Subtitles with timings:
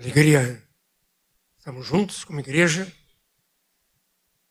[0.00, 0.62] Alegria,
[1.58, 2.86] estamos juntos como igreja.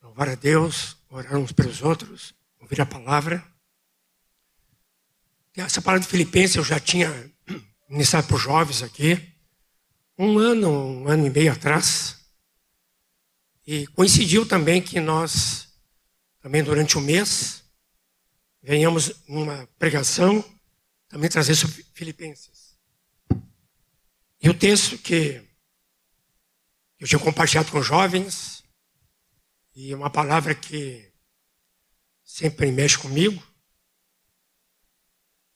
[0.01, 3.42] Louvar a Deus, orar uns pelos outros, ouvir a palavra.
[5.56, 7.33] Essa palavra de Filipenses eu já tinha
[7.90, 9.34] iniciado para os jovens aqui,
[10.18, 12.29] um ano, um ano e meio atrás.
[13.66, 15.70] E coincidiu também que nós,
[16.41, 17.64] também durante o mês,
[18.61, 20.43] venhamos numa pregação,
[21.07, 22.56] também trazer sobre Filipenses.
[24.41, 25.41] E o texto que
[26.99, 28.63] eu tinha compartilhado com jovens,
[29.75, 31.12] e uma palavra que
[32.23, 33.41] sempre mexe comigo,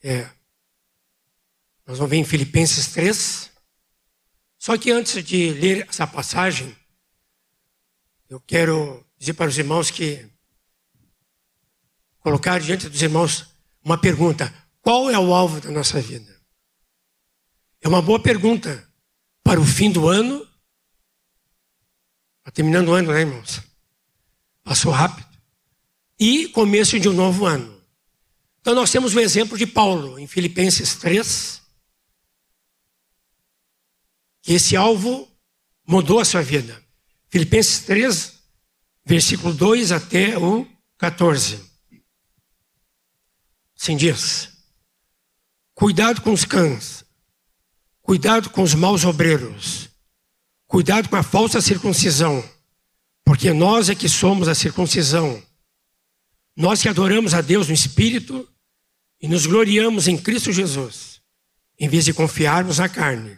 [0.04, 0.30] é,
[1.86, 3.52] nós vamos ver em Filipenses 3.
[4.58, 6.76] Só que antes de ler essa passagem,
[8.30, 10.30] eu quero dizer para os irmãos que
[12.20, 16.41] colocar diante dos irmãos uma pergunta: qual é o alvo da nossa vida?
[17.82, 18.88] É uma boa pergunta
[19.44, 20.48] para o fim do ano.
[22.40, 23.62] Está terminando o ano, né, irmãos?
[24.64, 25.28] Passou rápido.
[26.20, 27.82] E começo de um novo ano.
[28.60, 31.60] Então nós temos o exemplo de Paulo em Filipenses 3,
[34.44, 35.28] que esse alvo
[35.88, 36.80] mudou a sua vida.
[37.28, 38.40] Filipenses 3,
[39.04, 40.68] versículo 2 até o
[41.00, 41.60] 14.
[43.76, 44.52] Sim diz:
[45.74, 47.01] Cuidado com os cães,
[48.02, 49.90] Cuidado com os maus obreiros.
[50.68, 52.44] Cuidado com a falsa circuncisão.
[53.24, 55.42] Porque nós é que somos a circuncisão.
[56.56, 58.48] Nós que adoramos a Deus no Espírito
[59.22, 61.22] e nos gloriamos em Cristo Jesus,
[61.80, 63.38] em vez de confiarmos na carne.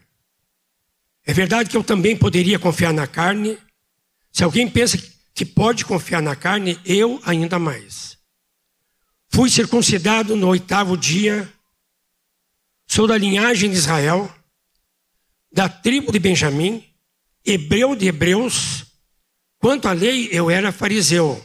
[1.25, 3.57] É verdade que eu também poderia confiar na carne.
[4.31, 4.97] Se alguém pensa
[5.33, 8.17] que pode confiar na carne, eu ainda mais.
[9.29, 11.51] Fui circuncidado no oitavo dia,
[12.87, 14.33] sou da linhagem de Israel
[15.53, 16.83] da tribo de Benjamim,
[17.45, 18.85] hebreu de hebreus.
[19.59, 21.41] Quanto à lei, eu era fariseu.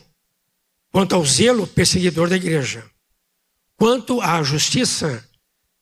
[0.91, 2.91] Quanto ao zelo, perseguidor da igreja.
[3.77, 5.29] Quanto à justiça,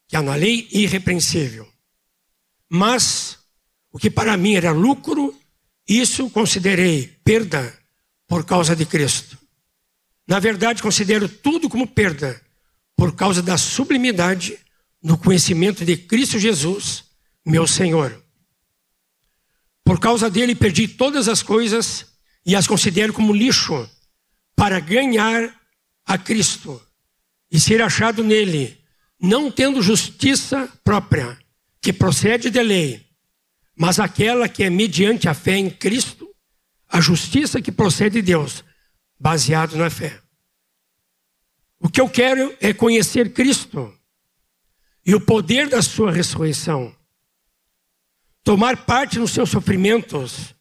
[0.09, 1.67] que há na lei, irrepreensível.
[2.69, 3.39] Mas,
[3.93, 5.33] o que para mim era lucro,
[5.89, 7.73] isso considerei perda
[8.27, 9.39] por causa de Cristo.
[10.27, 12.43] Na verdade, considero tudo como perda
[12.97, 14.59] por causa da sublimidade
[15.01, 17.06] no conhecimento de Cristo Jesus,
[17.47, 18.21] meu Senhor.
[19.85, 22.07] Por causa dele perdi todas as coisas
[22.45, 23.89] e as considero como lixo
[24.57, 25.55] para ganhar
[26.05, 26.83] a Cristo
[27.49, 28.77] e ser achado nele,
[29.21, 31.39] não tendo justiça própria,
[31.81, 33.07] que procede de lei,
[33.77, 36.29] mas aquela que é mediante a fé em Cristo,
[36.89, 38.65] a justiça que procede de Deus,
[39.21, 40.21] baseado na fé.
[41.79, 43.97] O que eu quero é conhecer Cristo
[45.05, 46.96] e o poder da sua ressurreição
[48.47, 50.55] tomar parte nos seus sofrimentos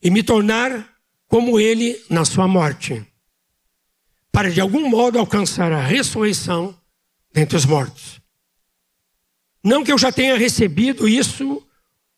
[0.00, 0.88] e me tornar
[1.26, 3.04] como ele na sua morte,
[4.30, 6.72] para de algum modo alcançar a ressurreição
[7.32, 8.20] dentre os mortos.
[9.60, 11.66] Não que eu já tenha recebido isso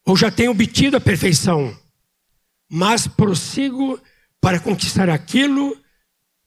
[0.05, 1.75] ou já tenha obtido a perfeição,
[2.69, 3.99] mas prossigo
[4.43, 5.75] para conquistar aquilo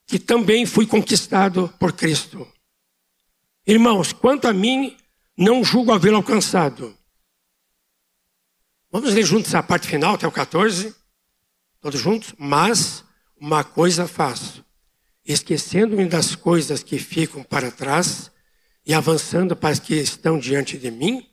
[0.05, 2.47] que também fui conquistado por Cristo.
[3.65, 4.95] Irmãos, quanto a mim,
[5.35, 6.95] não julgo havê-lo alcançado
[8.95, 10.95] Vamos ler juntos a parte final, até o 14,
[11.81, 12.33] todos juntos?
[12.37, 13.03] Mas
[13.35, 14.63] uma coisa faço,
[15.25, 18.31] esquecendo-me das coisas que ficam para trás
[18.85, 21.29] e avançando para as que estão diante de mim,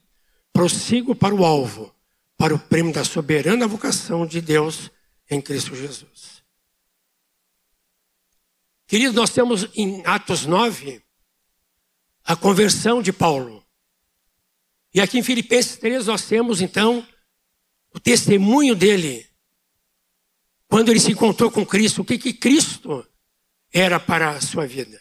[0.51, 1.95] prossigo para o alvo,
[2.35, 4.91] para o prêmio da soberana vocação de Deus
[5.31, 6.43] em Cristo Jesus.
[8.85, 11.01] Queridos, nós temos em Atos 9
[12.25, 13.65] a conversão de Paulo.
[14.93, 17.07] E aqui em Filipenses 3 nós temos então
[17.93, 19.27] o testemunho dele,
[20.67, 23.07] quando ele se encontrou com Cristo, o que, que Cristo
[23.71, 24.99] era para a sua vida.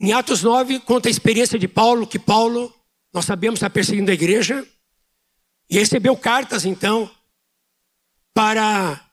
[0.00, 2.72] Em Atos 9, conta a experiência de Paulo, que Paulo,
[3.12, 4.66] nós sabemos, está perseguindo a igreja,
[5.68, 7.10] e recebeu cartas, então,
[8.32, 9.04] para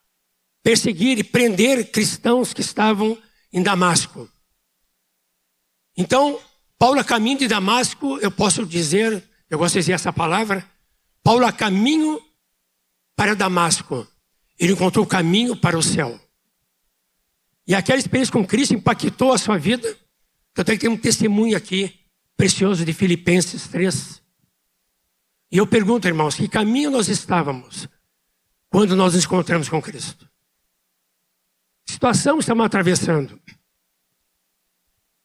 [0.62, 3.18] perseguir e prender cristãos que estavam
[3.52, 4.30] em Damasco.
[5.98, 6.40] Então,
[6.78, 10.70] Paulo, a caminho de Damasco, eu posso dizer, eu gosto de dizer essa palavra.
[11.24, 12.22] Paulo, a caminho
[13.16, 14.08] para Damasco,
[14.60, 16.20] ele encontrou o caminho para o céu.
[17.68, 19.98] E aquela experiência com Cristo impactou a sua vida.
[20.54, 22.00] Tanto é que tem um testemunho aqui,
[22.38, 24.22] precioso, de Filipenses 3.
[25.52, 27.88] E eu pergunto, irmãos, que caminho nós estávamos
[28.70, 30.30] quando nós nos encontramos com Cristo?
[31.86, 33.40] Que situação estamos atravessando?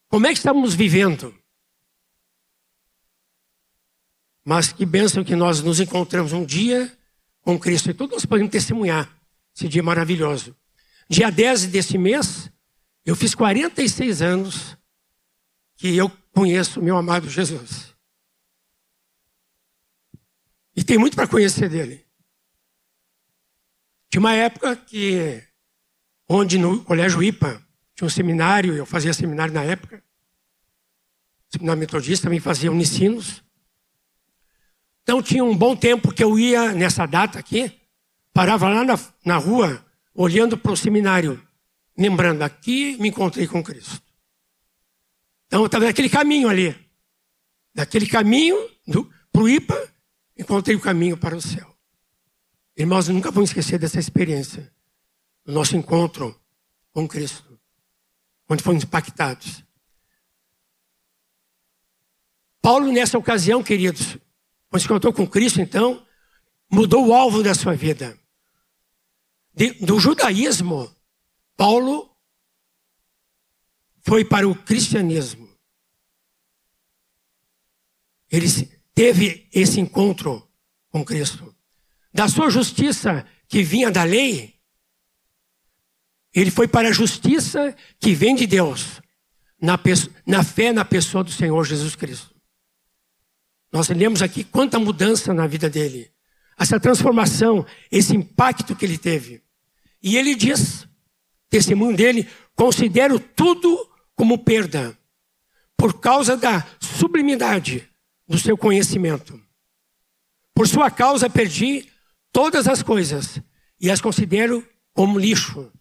[0.09, 1.35] Como é que estamos vivendo?
[4.45, 6.93] Mas que bênção que nós nos encontramos um dia
[7.43, 7.91] com Cristo.
[7.91, 9.09] E todos nós podemos testemunhar
[9.55, 10.57] esse dia maravilhoso.
[11.09, 12.51] Dia 10 desse mês,
[13.05, 14.77] eu fiz 46 anos
[15.77, 17.95] que eu conheço meu amado Jesus.
[20.77, 22.07] E tem muito para conhecer dele.
[24.09, 25.43] Tinha uma época que,
[26.29, 27.63] onde no Colégio IPA,
[27.95, 30.03] tinha um seminário, eu fazia seminário na época,
[31.49, 33.43] seminário metodista, também fazia unicinos.
[35.03, 37.73] Então tinha um bom tempo que eu ia nessa data aqui,
[38.33, 41.43] parava lá na, na rua, olhando para o seminário,
[41.97, 44.03] lembrando, aqui me encontrei com Cristo.
[45.47, 46.77] Então eu estava naquele caminho ali.
[47.75, 48.57] Daquele caminho
[49.33, 49.93] para o IPA,
[50.39, 51.75] encontrei o caminho para o céu.
[52.77, 54.73] Irmãos, nunca vão esquecer dessa experiência.
[55.45, 56.39] Do nosso encontro
[56.93, 57.59] com Cristo.
[58.49, 59.65] Onde fomos impactados.
[62.63, 64.19] Paulo, nessa ocasião, queridos,
[64.71, 66.07] quando se encontrou com Cristo, então,
[66.71, 68.17] mudou o alvo da sua vida.
[69.53, 70.89] De, do judaísmo,
[71.57, 72.17] Paulo
[74.03, 75.51] foi para o cristianismo.
[78.31, 78.47] Ele
[78.95, 80.49] teve esse encontro
[80.89, 81.55] com Cristo.
[82.15, 84.55] Da sua justiça que vinha da lei,
[86.33, 89.01] ele foi para a justiça que vem de Deus,
[89.61, 89.79] na,
[90.25, 92.30] na fé na pessoa do Senhor Jesus Cristo.
[93.73, 96.11] Nós lemos aqui quanta mudança na vida dele,
[96.59, 99.43] essa transformação, esse impacto que ele teve.
[100.03, 100.87] E ele diz,
[101.49, 104.99] testemunho dele, considero tudo como perda,
[105.77, 107.89] por causa da sublimidade
[108.29, 109.41] do seu conhecimento.
[110.55, 111.89] Por sua causa perdi
[112.33, 113.41] todas as coisas
[113.81, 115.73] e as considero como lixo.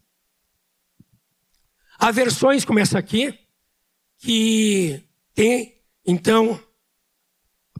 [1.98, 3.38] Há versões como essa aqui,
[4.16, 5.04] que
[5.34, 5.74] tem,
[6.06, 6.58] então,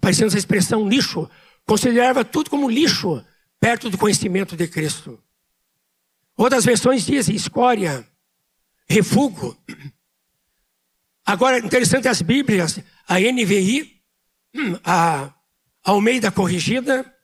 [0.01, 1.29] aparecendo essa expressão lixo,
[1.67, 3.23] considerava tudo como lixo
[3.61, 5.23] perto do conhecimento de Cristo.
[6.35, 8.09] Outras versões dizem escória,
[8.89, 9.55] refúgio.
[11.25, 14.03] Agora, interessante as Bíblias, a NVI,
[14.83, 15.35] a
[15.85, 17.15] Almeida Corrigida,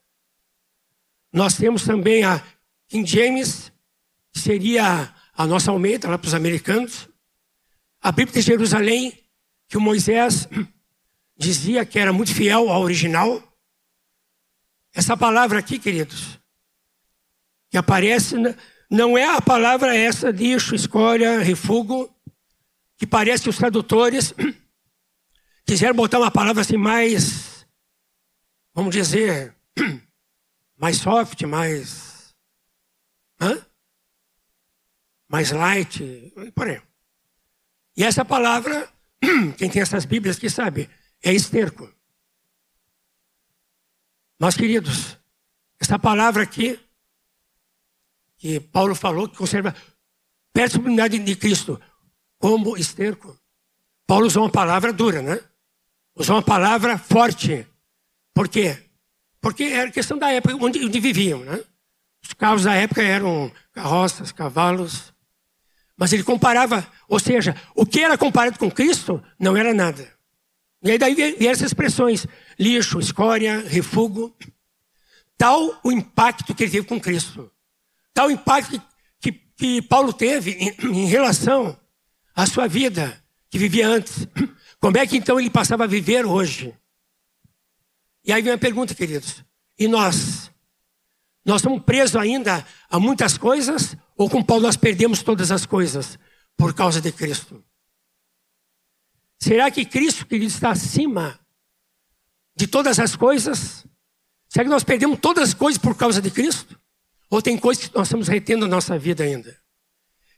[1.33, 2.41] nós temos também a
[2.87, 3.71] King James,
[4.31, 7.09] que seria a nossa Almeida lá para os americanos.
[7.99, 9.17] A Bíblia de Jerusalém,
[9.67, 10.47] que o Moisés
[11.37, 13.41] dizia que era muito fiel ao original.
[14.93, 16.39] Essa palavra aqui, queridos,
[17.69, 18.35] que aparece,
[18.89, 22.09] não é a palavra essa, lixo, escória, refúgio,
[22.97, 24.33] que parece que os tradutores
[25.65, 27.67] quiseram botar uma palavra assim mais,
[28.73, 29.53] vamos dizer,
[30.75, 32.35] mais soft, mais.
[33.39, 33.61] Hã?
[35.29, 36.67] Mais light, por.
[37.95, 38.87] E essa palavra,
[39.57, 40.89] quem tem essas Bíblias que sabe,
[41.23, 41.91] é esterco.
[44.39, 45.17] Mas, queridos,
[45.79, 46.79] essa palavra aqui,
[48.37, 49.75] que Paulo falou, que conserva
[50.53, 51.79] da sublimidade de Cristo,
[52.39, 53.37] como esterco.
[54.05, 55.39] Paulo usou uma palavra dura, né?
[56.15, 57.67] Usou uma palavra forte.
[58.33, 58.77] Por quê?
[59.41, 61.63] Porque era questão da época onde, onde viviam, né?
[62.23, 65.13] Os carros da época eram carroças, cavalos.
[65.95, 70.16] Mas ele comparava, ou seja, o que era comparado com Cristo não era nada.
[70.83, 72.25] E aí daí vieram essas expressões,
[72.59, 74.33] lixo, escória, refúgio.
[75.37, 77.51] Tal o impacto que ele teve com Cristo.
[78.13, 78.81] Tal o impacto
[79.19, 81.77] que, que, Paulo teve em, em relação
[82.35, 84.27] à sua vida, que vivia antes.
[84.79, 86.73] Como é que então ele passava a viver hoje?
[88.23, 89.43] E aí vem a pergunta, queridos.
[89.79, 90.51] E nós?
[91.45, 93.95] Nós estamos presos ainda a muitas coisas?
[94.15, 96.19] Ou com Paulo nós perdemos todas as coisas
[96.57, 97.63] por causa de Cristo?
[99.39, 101.39] Será que Cristo, querido, está acima
[102.55, 103.85] de todas as coisas?
[104.49, 106.79] Será que nós perdemos todas as coisas por causa de Cristo?
[107.29, 109.57] Ou tem coisas que nós estamos retendo na nossa vida ainda?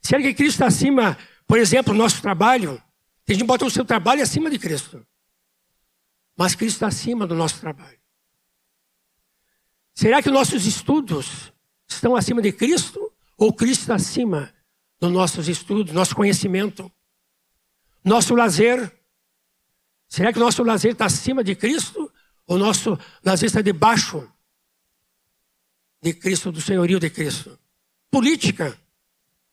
[0.02, 1.16] Será que Cristo está acima,
[1.46, 2.82] por exemplo, do nosso trabalho?
[3.24, 5.06] Tem gente que bota o seu trabalho acima de Cristo.
[6.36, 7.98] Mas Cristo está acima do nosso trabalho.
[9.94, 11.52] Será que nossos estudos
[11.88, 13.12] estão acima de Cristo?
[13.36, 14.52] Ou Cristo está acima
[14.98, 16.90] dos nossos estudos, nosso conhecimento?
[18.04, 18.92] Nosso lazer.
[20.08, 22.10] Será que o nosso lazer está acima de Cristo?
[22.46, 24.28] Ou nosso lazer está debaixo
[26.02, 27.58] de Cristo, do senhorio de Cristo?
[28.10, 28.76] Política.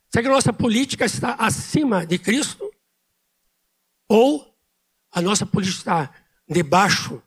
[0.09, 2.73] Será que a nossa política está acima de Cristo?
[4.07, 4.57] Ou
[5.11, 6.13] a nossa política está
[6.47, 7.21] debaixo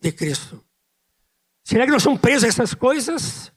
[0.00, 0.64] de Cristo?
[1.64, 3.52] Será que nós somos presos a essas coisas?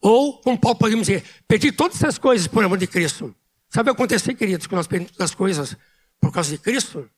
[0.00, 3.34] Ou, como Paulo podemos dizer, perdi todas essas coisas por amor de Cristo?
[3.68, 5.76] Sabe o que acontecer, queridos, que nós perdemos as coisas
[6.20, 7.08] por causa de Cristo,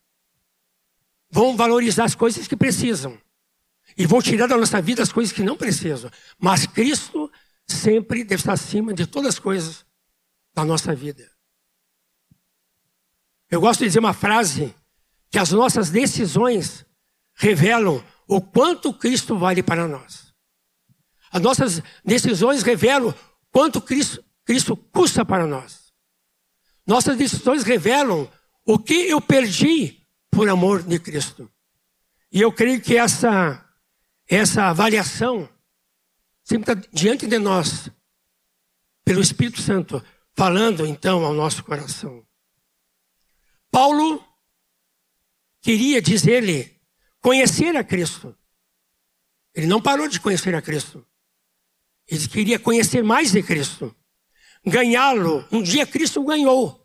[1.29, 3.19] vão valorizar as coisas que precisam
[3.97, 6.11] E vão tirar da nossa vida as coisas que não precisam.
[6.37, 7.31] Mas Cristo
[7.67, 9.85] sempre deve estar acima de todas as coisas
[10.53, 11.29] da nossa vida.
[13.49, 14.73] Eu gosto de dizer uma frase
[15.29, 16.85] que as nossas decisões
[17.35, 20.33] revelam o quanto Cristo vale para nós.
[21.31, 23.13] As nossas decisões revelam
[23.51, 25.93] quanto Cristo, Cristo custa para nós.
[26.85, 28.29] Nossas decisões revelam
[28.71, 31.51] o que eu perdi por amor de Cristo.
[32.31, 33.67] E eu creio que essa,
[34.27, 35.49] essa avaliação
[36.43, 37.89] sempre está diante de nós,
[39.03, 42.23] pelo Espírito Santo, falando então ao nosso coração.
[43.71, 44.23] Paulo
[45.61, 46.79] queria, diz ele,
[47.19, 48.37] conhecer a Cristo.
[49.55, 51.03] Ele não parou de conhecer a Cristo.
[52.07, 53.95] Ele queria conhecer mais de Cristo.
[54.63, 55.43] Ganhá-lo.
[55.51, 56.79] Um dia Cristo ganhou.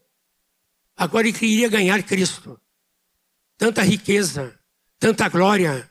[0.96, 2.60] Agora ele queria ganhar Cristo.
[3.56, 4.58] Tanta riqueza,
[4.98, 5.88] tanta glória,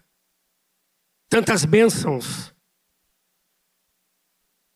[1.30, 2.54] tantas bênçãos.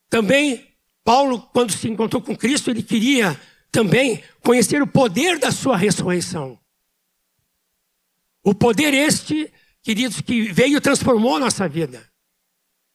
[0.08, 3.38] Também, Paulo, quando se encontrou com Cristo, ele queria
[3.70, 6.58] também conhecer o poder da sua ressurreição.
[8.42, 12.10] O poder este, queridos, que veio e transformou nossa vida,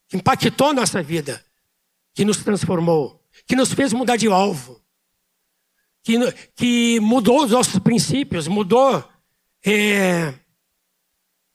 [0.07, 1.43] que impactou nossa vida,
[2.13, 4.82] que nos transformou, que nos fez mudar de alvo,
[6.03, 9.03] que, que mudou os nossos princípios, mudou
[9.65, 10.33] é,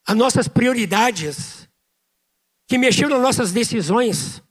[0.06, 1.68] as nossas prioridades,
[2.66, 4.42] que mexeu nas nossas decisões.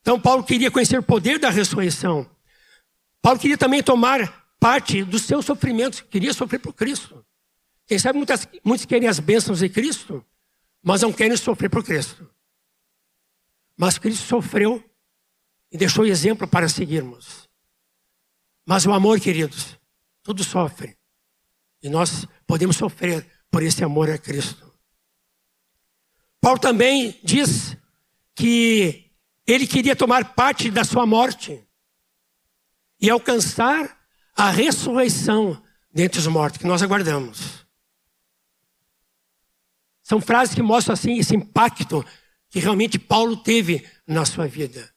[0.00, 2.30] Então, Paulo queria conhecer o poder da ressurreição.
[3.20, 7.24] Paulo queria também tomar parte dos seus sofrimentos, queria sofrer por Cristo.
[7.86, 10.24] Quem sabe muitas, muitos querem as bênçãos de Cristo,
[10.82, 12.30] mas não querem sofrer por Cristo.
[13.76, 14.82] Mas Cristo sofreu
[15.70, 17.43] e deixou exemplo para seguirmos.
[18.64, 19.78] Mas o amor, queridos,
[20.22, 20.96] tudo sofre.
[21.82, 24.72] E nós podemos sofrer por esse amor a Cristo.
[26.40, 27.76] Paulo também diz
[28.34, 29.10] que
[29.46, 31.62] ele queria tomar parte da sua morte
[33.00, 33.98] e alcançar
[34.34, 37.64] a ressurreição dentre os mortos, que nós aguardamos.
[40.02, 42.04] São frases que mostram assim esse impacto
[42.50, 44.92] que realmente Paulo teve na sua vida.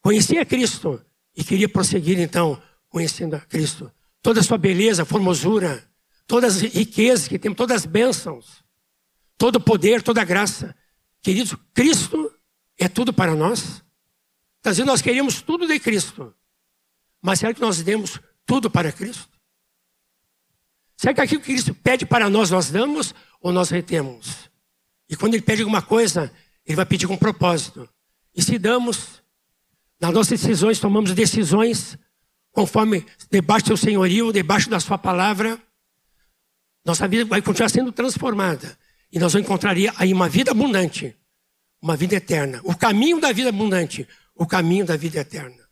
[0.00, 1.04] Conhecia Cristo
[1.36, 3.92] e queria prosseguir então conhecendo a Cristo.
[4.22, 5.86] Toda a sua beleza, formosura,
[6.26, 8.64] todas as riquezas que temos, todas as bênçãos,
[9.36, 10.74] todo o poder, toda a graça.
[11.20, 12.32] Queridos, Cristo
[12.78, 13.82] é tudo para nós.
[14.56, 16.34] Está dizendo, nós queríamos tudo de Cristo.
[17.20, 19.36] Mas será que nós demos tudo para Cristo?
[20.96, 24.50] Será que aquilo que Cristo pede para nós, nós damos ou nós retemos?
[25.08, 26.32] E quando Ele pede alguma coisa,
[26.64, 27.88] Ele vai pedir com propósito.
[28.34, 29.22] E se damos,
[30.00, 31.98] nas nossas decisões, tomamos decisões
[32.52, 35.60] conforme debaixo do seu senhorio, debaixo da sua palavra,
[36.84, 38.78] nossa vida vai continuar sendo transformada.
[39.12, 41.16] E nós vamos encontrar aí uma vida abundante,
[41.82, 42.60] uma vida eterna.
[42.64, 45.68] O caminho da vida abundante, o caminho da vida eterna.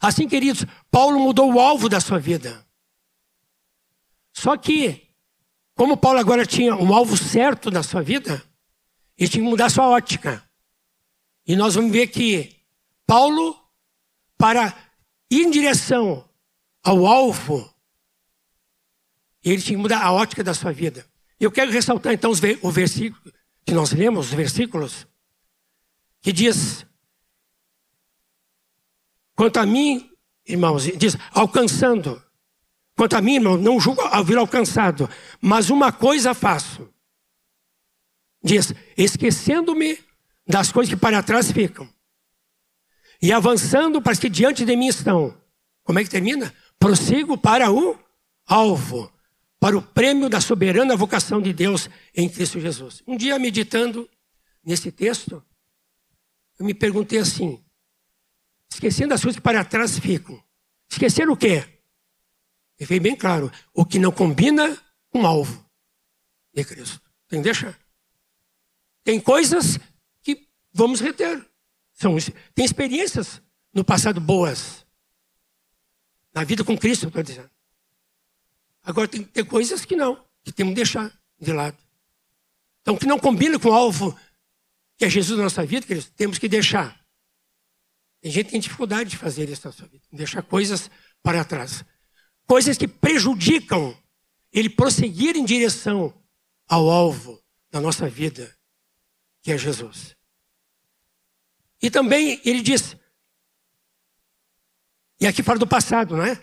[0.00, 2.64] Assim, queridos, Paulo mudou o alvo da sua vida.
[4.32, 5.08] Só que,
[5.74, 8.42] como Paulo agora tinha um alvo certo da sua vida,
[9.16, 10.42] ele tinha que mudar sua ótica.
[11.46, 12.59] E nós vamos ver que
[13.10, 13.60] Paulo,
[14.38, 14.72] para
[15.28, 16.30] ir em direção
[16.80, 17.68] ao alvo,
[19.42, 21.04] ele tinha que mudar a ótica da sua vida.
[21.40, 22.30] Eu quero ressaltar então
[22.62, 23.34] o versículo
[23.66, 25.08] que nós lemos, os versículos,
[26.20, 26.86] que diz
[29.34, 30.08] Quanto a mim,
[30.46, 32.22] irmãos, diz, alcançando.
[32.94, 36.88] Quanto a mim, irmão, não julgo haver alcançado, mas uma coisa faço.
[38.40, 39.98] Diz, esquecendo-me
[40.46, 41.92] das coisas que para trás ficam.
[43.20, 45.36] E avançando para as que diante de mim estão.
[45.84, 46.54] Como é que termina?
[46.78, 47.98] Prossigo para o
[48.46, 49.12] alvo,
[49.58, 53.02] para o prêmio da soberana vocação de Deus em Cristo Jesus.
[53.06, 54.08] Um dia, meditando
[54.64, 55.44] nesse texto,
[56.58, 57.62] eu me perguntei assim:
[58.72, 60.42] Esquecendo as coisas que para trás ficam.
[60.90, 61.64] Esquecer o quê?
[62.78, 64.76] E veio bem claro, o que não combina
[65.10, 65.68] com o alvo
[66.54, 67.00] de Cristo.
[67.28, 67.78] Tem que deixar.
[69.04, 69.78] Tem coisas
[70.22, 71.46] que vamos reter.
[72.00, 72.16] São,
[72.54, 73.42] tem experiências
[73.74, 74.86] no passado boas.
[76.32, 77.50] Na vida com Cristo, eu estou dizendo.
[78.82, 81.76] Agora tem, tem coisas que não, que temos que deixar de lado.
[82.80, 84.18] Então, que não combina com o alvo
[84.96, 86.98] que é Jesus na nossa vida, queridos, temos que deixar.
[88.22, 90.90] Tem gente que tem dificuldade de fazer isso na sua vida, deixar coisas
[91.22, 91.84] para trás.
[92.46, 93.94] Coisas que prejudicam
[94.50, 96.14] ele prosseguir em direção
[96.66, 98.56] ao alvo da nossa vida,
[99.42, 100.16] que é Jesus.
[101.82, 102.96] E também ele diz,
[105.20, 106.40] e aqui fala do passado, não é?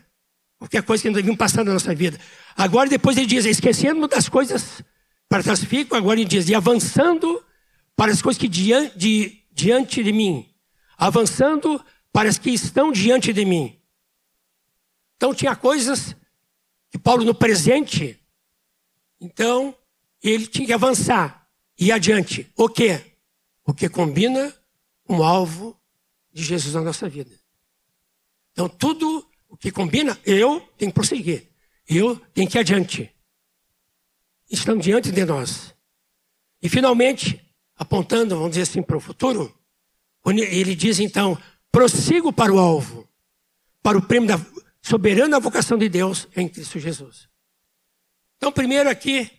[0.58, 2.20] Qualquer coisa que não devia passar na nossa vida.
[2.56, 4.84] Agora, depois ele diz, esquecendo das coisas
[5.29, 7.44] para trás ficam, agora ele diz, e avançando
[7.96, 10.48] para as coisas que diante de, diante de mim,
[10.98, 13.79] avançando para as que estão diante de mim.
[15.15, 16.15] Então tinha coisas
[16.89, 18.20] que Paulo no presente,
[19.20, 19.75] então
[20.24, 22.51] ele tinha que avançar e adiante.
[22.56, 23.01] O quê?
[23.65, 24.56] O que combina
[25.07, 25.79] o alvo
[26.31, 27.31] de Jesus na nossa vida.
[28.51, 31.47] Então tudo o que combina, eu tenho que prosseguir.
[31.87, 33.15] Eu tenho que ir adiante.
[34.49, 35.73] Estão diante de nós.
[36.61, 37.41] E finalmente,
[37.75, 39.57] apontando, vamos dizer assim, para o futuro,
[40.25, 41.37] ele diz então:
[41.71, 43.07] prossigo para o alvo,
[43.81, 44.39] para o prêmio da
[44.81, 47.29] soberana vocação de Deus em Cristo Jesus.
[48.37, 49.31] Então, primeiro aqui,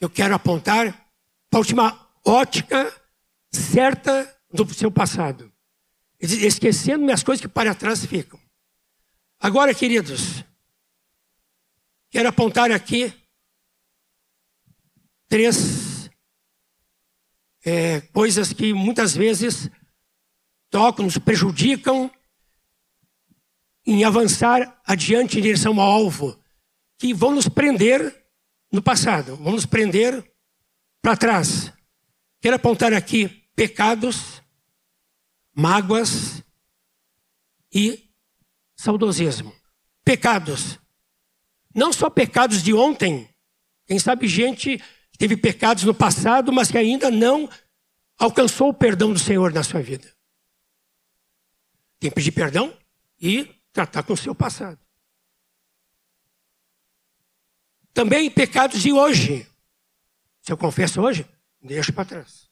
[0.00, 1.10] eu quero apontar
[1.50, 2.94] para a última ótica
[3.52, 5.52] certa do seu passado.
[6.20, 8.40] Esquecendo as coisas que para trás ficam.
[9.40, 10.44] Agora, queridos,
[12.10, 13.12] quero apontar aqui
[15.28, 16.10] três
[17.64, 19.70] é, coisas que muitas vezes
[20.70, 22.10] tocam, nos prejudicam
[23.86, 26.38] em avançar adiante em direção ao alvo,
[26.98, 28.26] que vão nos prender
[28.72, 30.30] no passado, vão nos prender
[31.00, 31.72] para trás.
[32.40, 34.40] Quero apontar aqui pecados,
[35.52, 36.42] mágoas
[37.72, 38.08] e
[38.76, 39.54] saudosismo.
[40.04, 40.78] Pecados.
[41.74, 43.28] Não só pecados de ontem.
[43.86, 44.82] Quem sabe gente
[45.18, 47.50] teve pecados no passado, mas que ainda não
[48.16, 50.08] alcançou o perdão do Senhor na sua vida.
[51.98, 52.76] Tem que pedir perdão
[53.20, 54.78] e tratar com o seu passado.
[57.92, 59.44] Também pecados de hoje.
[60.40, 61.26] Se eu confesso hoje,
[61.60, 62.48] deixa para trás.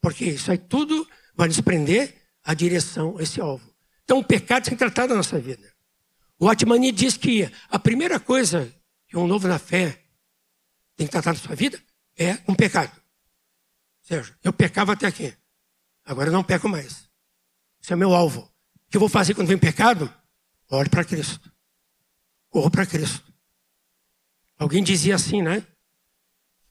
[0.00, 3.74] Porque isso aí tudo vai nos prender a direção, esse alvo.
[4.04, 5.68] Então, o pecado tem tratar da nossa vida.
[6.38, 8.72] O Atmani diz que a primeira coisa
[9.08, 10.00] que um novo na fé
[10.94, 11.82] tem que tratar da sua vida
[12.16, 12.92] é um pecado.
[12.94, 15.36] Ou seja, eu pecava até aqui.
[16.04, 17.08] Agora eu não peco mais.
[17.82, 18.40] Esse é o meu alvo.
[18.86, 20.12] O que eu vou fazer quando vem pecado?
[20.70, 21.52] Olhe para Cristo.
[22.48, 23.32] Corro para Cristo.
[24.58, 25.66] Alguém dizia assim, né?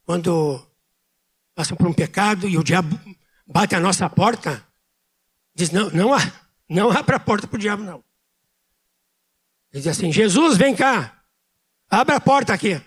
[0.03, 0.65] Quando
[1.55, 2.99] passam por um pecado e o diabo
[3.47, 4.63] bate a nossa porta,
[5.53, 6.11] diz: não, não,
[6.69, 8.03] não abra a porta para o diabo, não.
[9.71, 11.23] Ele diz assim: Jesus, vem cá,
[11.89, 12.79] abra a porta aqui.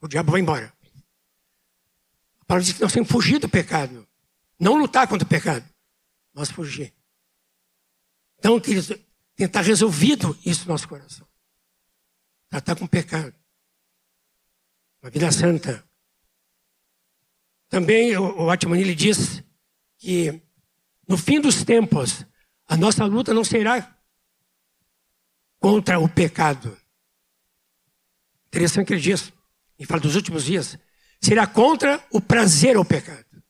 [0.00, 0.72] O diabo vai embora.
[2.40, 4.06] A palavra diz que nós temos que fugir do pecado.
[4.58, 5.64] Não lutar contra o pecado,
[6.34, 6.92] mas fugir.
[8.38, 8.92] Então, queridos,
[9.34, 11.26] tentar resolvido isso no nosso coração.
[12.48, 13.34] Tratar com o pecado.
[15.02, 15.85] Uma vida santa.
[17.68, 19.42] Também o, o Atmanili diz
[19.98, 20.40] que
[21.08, 22.24] no fim dos tempos,
[22.66, 23.96] a nossa luta não será
[25.58, 26.76] contra o pecado.
[28.48, 29.32] Interessante que ele diz,
[29.78, 30.78] e fala dos últimos dias,
[31.20, 33.24] será contra o prazer ao pecado.
[33.34, 33.42] Ou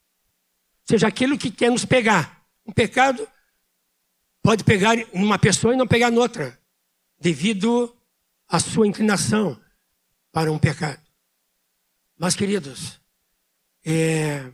[0.91, 2.45] seja, aquilo que quer nos pegar.
[2.67, 3.27] Um pecado
[4.43, 6.59] pode pegar em uma pessoa e não pegar noutra,
[7.19, 7.97] devido
[8.49, 9.61] à sua inclinação
[10.31, 11.03] para um pecado.
[12.19, 13.01] Mas, queridos,
[13.89, 14.53] é,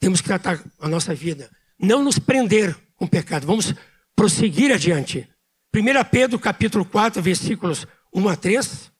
[0.00, 3.72] temos que tratar a nossa vida, não nos prender com o pecado, vamos
[4.16, 5.30] prosseguir adiante.
[5.72, 8.92] 1 Pedro capítulo 4, versículos 1 a 3.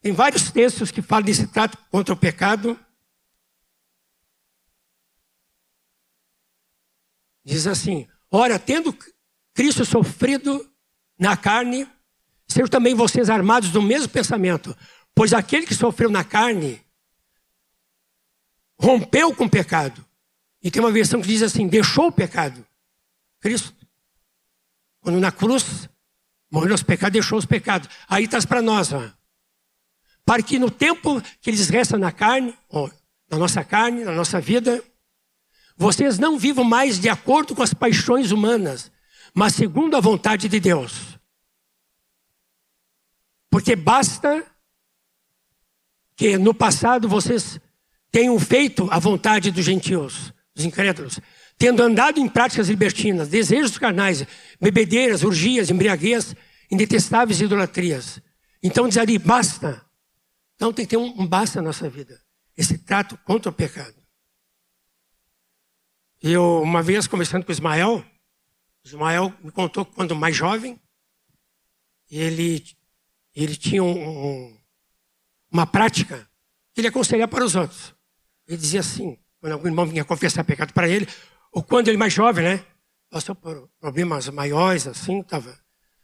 [0.00, 2.78] Tem vários textos que falam desse trato contra o pecado.
[7.44, 8.96] Diz assim: Ora, tendo
[9.52, 10.68] Cristo sofrido
[11.18, 11.86] na carne,
[12.48, 14.76] sejam também vocês armados do mesmo pensamento,
[15.14, 16.84] pois aquele que sofreu na carne
[18.78, 20.04] rompeu com o pecado.
[20.62, 22.64] E tem uma versão que diz assim: deixou o pecado.
[23.40, 23.74] Cristo.
[25.00, 25.88] Quando na cruz
[26.50, 27.88] morreu os pecados, deixou os pecados.
[28.08, 29.10] Aí traz para nós, ó,
[30.24, 32.88] para que no tempo que eles restam na carne, ó,
[33.28, 34.82] na nossa carne, na nossa vida,
[35.76, 38.92] vocês não vivam mais de acordo com as paixões humanas,
[39.34, 41.18] mas segundo a vontade de Deus.
[43.50, 44.46] Porque basta
[46.22, 47.58] que no passado vocês
[48.12, 51.18] tenham feito a vontade dos gentios, dos incrédulos,
[51.58, 54.24] tendo andado em práticas libertinas, desejos carnais,
[54.60, 56.36] bebedeiras, urgias, embriaguez,
[56.70, 58.22] indetestáveis idolatrias.
[58.62, 59.84] Então diz ali, basta.
[60.54, 62.16] Então tem que ter um, basta na nossa vida.
[62.56, 64.00] Esse trato contra o pecado.
[66.22, 68.04] Eu, uma vez, conversando com o Ismael,
[68.84, 70.80] Ismael me contou que quando mais jovem,
[72.08, 72.64] ele,
[73.34, 74.61] ele tinha um, um,
[75.52, 76.26] uma prática
[76.74, 77.94] que ele aconselhava para os outros.
[78.48, 81.06] Ele dizia assim, quando algum irmão vinha confessar pecado para ele,
[81.52, 82.66] ou quando ele mais jovem, né?
[83.10, 85.56] Passou por problemas maiores, assim, estava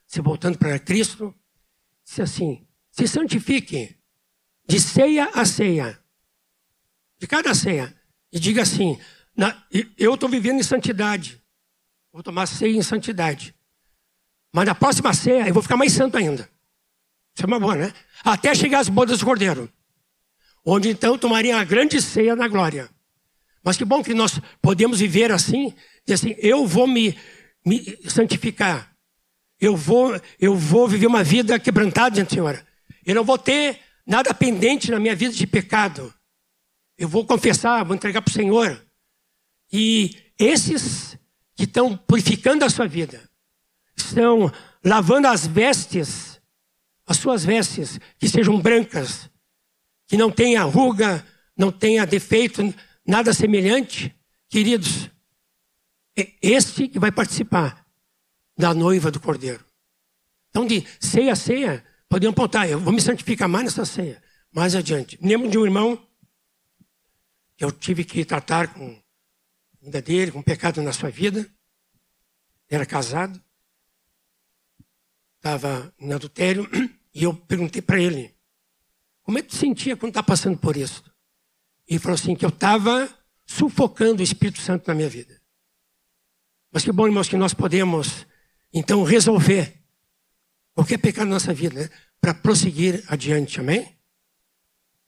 [0.06, 1.34] se voltando para Cristo.
[2.04, 3.96] Disse assim: se santifique
[4.66, 5.98] de ceia a ceia,
[7.18, 7.96] de cada ceia,
[8.30, 9.00] e diga assim:
[9.34, 9.64] na,
[9.96, 11.42] eu estou vivendo em santidade,
[12.12, 13.54] vou tomar ceia em santidade,
[14.52, 16.50] mas na próxima ceia eu vou ficar mais santo ainda.
[17.42, 17.92] É uma boa, né?
[18.24, 19.70] Até chegar às bodas do Cordeiro,
[20.64, 22.90] onde então tomaria a grande ceia na glória.
[23.62, 25.74] Mas que bom que nós podemos viver assim,
[26.08, 27.16] assim, eu vou me,
[27.64, 28.90] me santificar.
[29.60, 32.64] Eu vou, eu vou viver uma vida quebrantada diante do Senhor.
[33.04, 36.12] Eu não vou ter nada pendente na minha vida de pecado.
[36.96, 38.80] Eu vou confessar, vou entregar para o Senhor.
[39.72, 41.18] E esses
[41.56, 43.28] que estão purificando a sua vida,
[43.96, 44.52] estão
[44.84, 46.27] lavando as vestes,
[47.08, 49.30] as suas vestes, que sejam brancas,
[50.06, 52.62] que não tenha ruga, não tenha defeito,
[53.06, 54.14] nada semelhante,
[54.48, 55.10] queridos,
[56.16, 57.86] é este que vai participar
[58.56, 59.64] da noiva do cordeiro.
[60.50, 64.74] Então, de ceia a ceia, podemos apontar, eu vou me santificar mais nessa ceia, mais
[64.74, 65.18] adiante.
[65.22, 66.06] Lembro de um irmão
[67.56, 69.00] que eu tive que tratar com
[69.80, 71.48] a vida dele, com um pecado na sua vida.
[72.68, 73.42] Era casado,
[75.36, 76.68] estava em adultério,
[77.14, 78.34] e eu perguntei para ele,
[79.22, 81.04] como é que tu sentia quando está passando por isso?
[81.86, 83.08] E falou assim: que eu estava
[83.44, 85.38] sufocando o Espírito Santo na minha vida.
[86.72, 88.26] Mas que bom, irmãos, que nós podemos,
[88.72, 89.82] então, resolver
[90.74, 91.90] qualquer pecado na nossa vida, né?
[92.20, 93.96] para prosseguir adiante, amém?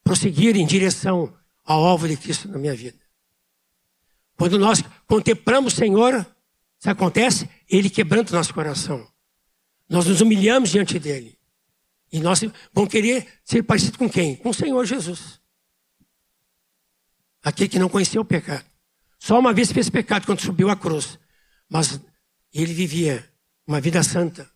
[0.03, 1.35] Prosseguir em direção
[1.65, 2.99] ao alvo de Cristo na minha vida.
[4.37, 6.15] Quando nós contemplamos o Senhor,
[6.79, 7.49] isso acontece?
[7.69, 9.07] Ele quebranta o nosso coração.
[9.89, 11.39] Nós nos humilhamos diante dele.
[12.12, 12.40] E nós
[12.73, 14.37] vamos querer ser parecido com quem?
[14.37, 15.40] Com o Senhor Jesus
[17.42, 18.64] aquele que não conhecia o pecado.
[19.18, 21.18] Só uma vez fez pecado quando subiu a cruz.
[21.68, 22.01] Mas
[22.53, 23.29] ele vivia
[23.66, 24.51] uma vida santa.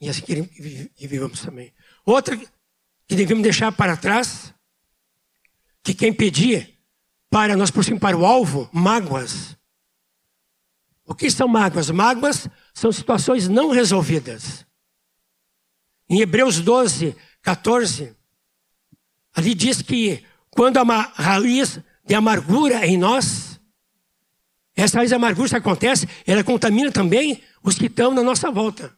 [0.00, 1.72] E assim que vivemos também.
[2.04, 4.52] Outra que devemos deixar para trás,
[5.82, 6.70] que quem pedia
[7.30, 9.56] para nós prosseguirmos para o alvo, mágoas.
[11.06, 11.90] O que são mágoas?
[11.90, 14.66] Mágoas são situações não resolvidas.
[16.14, 18.14] Em Hebreus 12, 14,
[19.34, 23.60] ali diz que quando a raiz de amargura em nós.
[24.76, 28.96] Essa raiz de amargura que acontece, ela contamina também os que estão na nossa volta.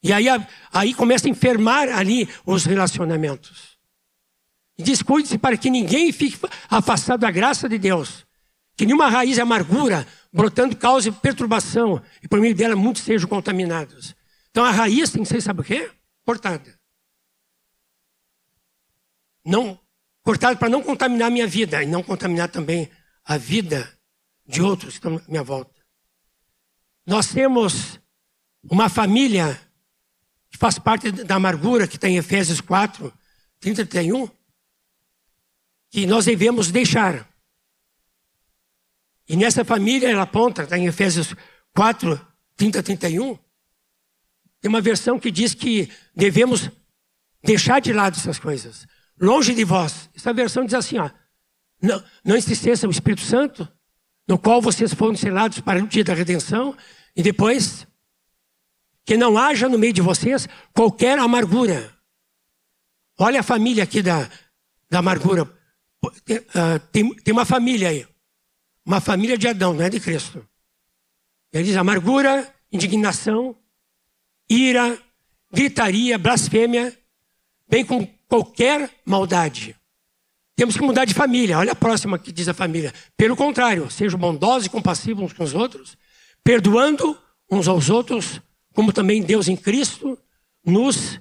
[0.00, 0.26] E aí,
[0.72, 3.76] aí começa a enfermar ali os relacionamentos.
[4.78, 6.38] E descuide-se para que ninguém fique
[6.70, 8.24] afastado da graça de Deus.
[8.76, 12.00] Que nenhuma raiz de amargura brotando cause perturbação.
[12.22, 14.14] E por meio dela muitos sejam contaminados.
[14.54, 15.90] Então a raiz tem que ser, sabe o quê?
[16.24, 16.78] Cortada.
[19.44, 19.80] Não
[20.22, 22.88] cortado para não contaminar a minha vida e não contaminar também
[23.24, 23.92] a vida
[24.46, 25.74] de outros que estão à minha volta.
[27.04, 27.98] Nós temos
[28.62, 29.60] uma família
[30.48, 33.12] que faz parte da amargura que está em Efésios 4,
[33.58, 34.30] 30 e 31,
[35.90, 37.28] que nós devemos deixar.
[39.28, 41.34] E nessa família, ela aponta, está em Efésios
[41.74, 43.43] 4, 30 e 31,
[44.64, 46.70] tem uma versão que diz que devemos
[47.42, 48.86] deixar de lado essas coisas
[49.20, 50.08] longe de vós.
[50.16, 51.10] Essa versão diz assim, ó,
[51.82, 53.68] não, não entristeça o Espírito Santo,
[54.26, 56.74] no qual vocês foram selados para o dia da redenção,
[57.14, 57.86] e depois,
[59.04, 61.94] que não haja no meio de vocês qualquer amargura.
[63.18, 64.30] Olha a família aqui da,
[64.88, 65.44] da amargura.
[66.24, 68.08] Tem, uh, tem, tem uma família aí.
[68.82, 70.42] Uma família de Adão, não é de Cristo.
[71.52, 73.54] Ele diz amargura, indignação,
[74.48, 74.98] ira,
[75.52, 76.96] gritaria, blasfêmia,
[77.68, 79.76] bem com qualquer maldade.
[80.56, 81.58] Temos que mudar de família.
[81.58, 82.92] Olha a próxima que diz a família.
[83.16, 85.96] Pelo contrário, sejam bondosos e compassivos uns com os outros,
[86.42, 87.18] perdoando
[87.50, 88.40] uns aos outros,
[88.72, 90.18] como também Deus em Cristo
[90.64, 91.20] nos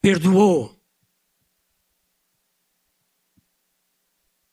[0.00, 0.76] perdoou.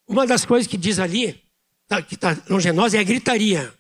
[0.07, 1.43] Uma das coisas que diz ali,
[1.87, 3.73] tá, que está longe de nós, é a gritaria.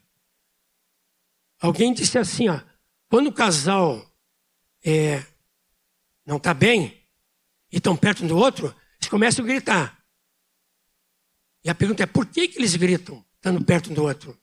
[1.59, 2.59] Alguém disse assim, ó,
[3.09, 4.06] quando o casal
[4.83, 5.23] é,
[6.25, 6.97] não está bem,
[7.71, 9.97] e estão perto um do outro, eles começam a gritar.
[11.63, 14.37] E a pergunta é: por que, que eles gritam, estando perto um do outro?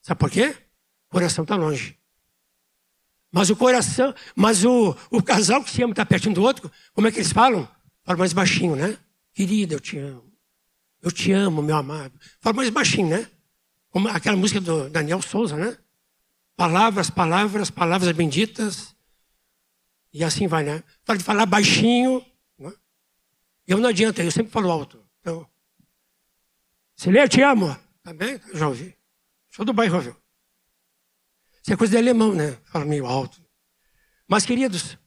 [0.00, 0.56] Sabe por quê?
[1.08, 1.98] O coração está longe.
[3.30, 6.70] Mas o coração, mas o, o casal que se ama está perto um do outro,
[6.92, 7.66] como é que eles falam?
[8.04, 8.98] Fala mais baixinho, né?
[9.32, 10.30] Querida, eu te amo.
[11.00, 12.12] Eu te amo, meu amado.
[12.40, 13.30] Fala mais baixinho, né?
[13.88, 15.78] Como aquela música do Daniel Souza, né?
[16.56, 18.94] Palavras, palavras, palavras benditas.
[20.12, 20.84] E assim vai, né?
[21.04, 22.24] Fala de falar baixinho,
[23.66, 25.04] eu não adianta, eu sempre falo alto.
[25.20, 25.48] Então,
[26.96, 27.74] Celia, te amo.
[28.02, 28.40] Tá bem?
[28.52, 28.96] Já ouvi.
[29.50, 30.16] Sou do bairro, viu?
[31.62, 32.52] Isso é coisa de alemão, né?
[32.64, 33.40] Fala meio alto.
[34.26, 34.98] Mas, queridos,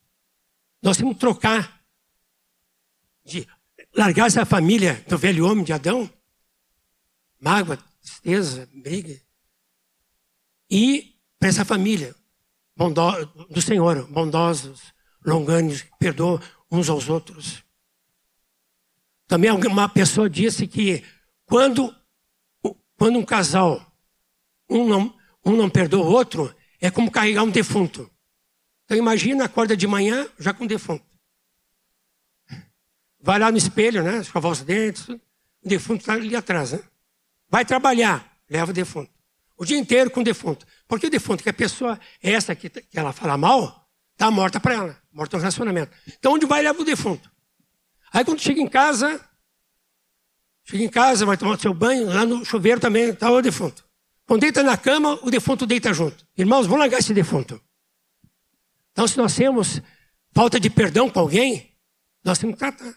[0.82, 1.84] nós temos que trocar
[3.24, 3.46] de
[3.94, 6.08] largar essa família do velho homem de Adão,
[7.38, 9.20] mágoa, tristeza, briga,
[10.70, 12.14] e para essa família
[13.50, 14.94] do Senhor, bondosos,
[15.26, 17.64] longânimos, que perdoam uns aos outros.
[19.26, 21.04] Também uma pessoa disse que
[21.44, 21.94] quando,
[22.96, 23.84] quando um casal,
[24.70, 28.08] um não, um não perdoa o outro, é como carregar um defunto.
[28.84, 31.04] Então imagina, acorda de manhã já com um defunto.
[33.20, 34.18] Vai lá no espelho, né?
[34.18, 35.08] Escovar os dentes.
[35.08, 35.20] O
[35.64, 36.80] defunto está ali atrás, né?
[37.48, 39.10] Vai trabalhar, leva o defunto.
[39.56, 40.64] O dia inteiro com o defunto.
[40.86, 43.85] Porque o defunto, que a pessoa, essa que, que ela fala mal,
[44.16, 45.94] está morta para ela, morta no relacionamento.
[46.18, 47.30] Então onde vai, leva o defunto.
[48.10, 49.20] Aí quando chega em casa,
[50.64, 53.86] chega em casa, vai tomar seu banho, lá no chuveiro também está o defunto.
[54.26, 56.26] Quando deita na cama, o defunto deita junto.
[56.36, 57.62] Irmãos, vamos largar esse defunto.
[58.90, 59.80] Então, se nós temos
[60.32, 61.76] falta de perdão com alguém,
[62.24, 62.96] nós temos que tratar.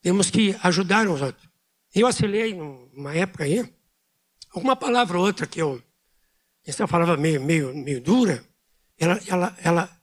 [0.00, 1.48] Temos que ajudar os outros.
[1.94, 3.72] Eu assinei numa época aí,
[4.50, 5.82] alguma palavra ou outra que eu,
[6.70, 8.44] essa palavra meio, meio, meio dura,
[8.98, 10.02] ela, ela, ela,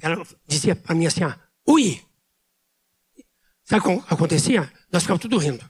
[0.00, 2.00] ela dizia para mim assim, ah, ui.
[3.64, 4.72] Sabe o que acontecia?
[4.92, 5.68] Nós ficávamos tudo rindo.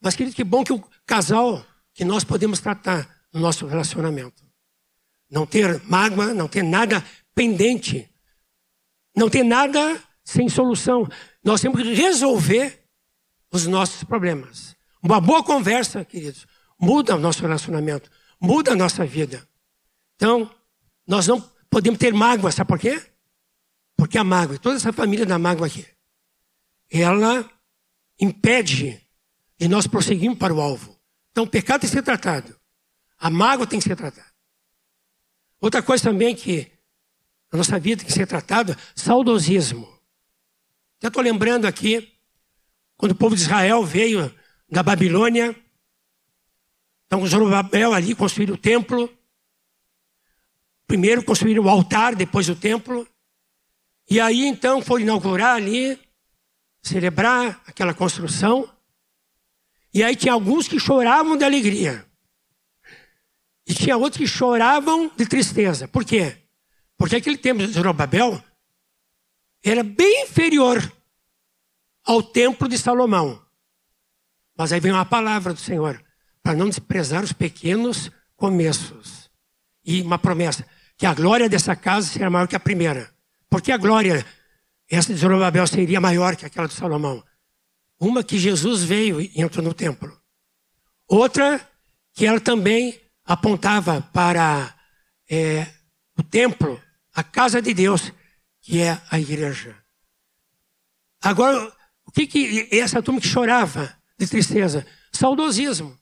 [0.00, 4.44] Mas, querido, que bom que o casal, que nós podemos tratar no nosso relacionamento.
[5.28, 8.08] Não ter mágoa, não ter nada pendente.
[9.16, 11.08] Não ter nada sem solução.
[11.42, 12.86] Nós temos que resolver
[13.50, 14.76] os nossos problemas.
[15.02, 16.46] Uma boa conversa, queridos,
[16.78, 18.10] muda o nosso relacionamento,
[18.40, 19.46] muda a nossa vida.
[20.16, 20.50] Então,
[21.06, 23.02] nós não podemos ter mágoa, sabe por quê?
[23.96, 25.86] Porque a mágoa, toda essa família da mágoa aqui,
[26.90, 27.48] ela
[28.18, 29.00] impede
[29.58, 30.98] de nós prosseguirmos para o alvo.
[31.30, 32.54] Então, o pecado tem que ser tratado.
[33.18, 34.32] A mágoa tem que ser tratada.
[35.60, 36.70] Outra coisa também que
[37.50, 39.88] a nossa vida tem que ser tratada, saudosismo.
[41.00, 42.12] Já estou lembrando aqui,
[42.96, 44.34] quando o povo de Israel veio
[44.70, 45.56] da Babilônia,
[47.06, 49.12] então Zorobabel ali construíram o templo.
[50.86, 53.06] Primeiro construíram o altar, depois o templo.
[54.08, 55.98] E aí então foi inaugurar ali,
[56.82, 58.70] celebrar aquela construção.
[59.92, 62.04] E aí tinha alguns que choravam de alegria.
[63.66, 65.88] E tinha outros que choravam de tristeza.
[65.88, 66.36] Por quê?
[66.96, 68.42] Porque aquele templo de Zorobabel
[69.62, 70.92] era bem inferior
[72.04, 73.42] ao templo de Salomão.
[74.56, 76.03] Mas aí vem uma palavra do Senhor,
[76.44, 79.30] para não desprezar os pequenos começos.
[79.82, 83.10] E uma promessa, que a glória dessa casa será maior que a primeira.
[83.48, 84.24] Porque a glória,
[84.88, 87.24] essa de Zorobabel, seria maior que aquela de Salomão.
[87.98, 90.20] Uma que Jesus veio e entrou no templo.
[91.08, 91.66] Outra
[92.12, 94.74] que ela também apontava para
[95.28, 95.66] é,
[96.18, 96.80] o templo,
[97.14, 98.12] a casa de Deus,
[98.60, 99.76] que é a igreja.
[101.22, 101.72] Agora,
[102.04, 104.86] o que que essa turma que chorava de tristeza?
[105.10, 105.98] Saudosismo.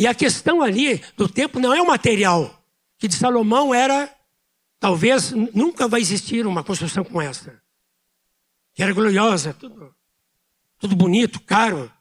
[0.00, 2.64] E a questão ali do templo não é o material,
[2.96, 4.10] que de Salomão era,
[4.78, 7.60] talvez nunca vai existir uma construção como essa.
[8.72, 9.94] Que era gloriosa, tudo,
[10.78, 11.92] tudo bonito, caro.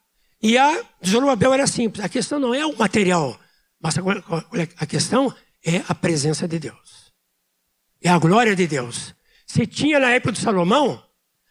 [0.42, 2.02] E a de Zorobabel era simples.
[2.02, 3.38] A questão não é o material,
[3.82, 3.96] mas
[4.78, 7.12] a questão é a presença de Deus.
[8.02, 9.14] É a glória de Deus.
[9.46, 11.04] Se tinha na época de Salomão,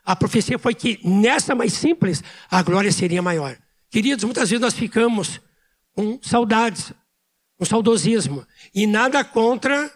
[0.02, 3.54] a profecia foi que nessa mais simples, a glória seria maior.
[3.90, 5.42] Queridos, muitas vezes nós ficamos
[5.98, 6.92] com saudades,
[7.56, 8.46] com saudosismo.
[8.72, 9.92] E nada contra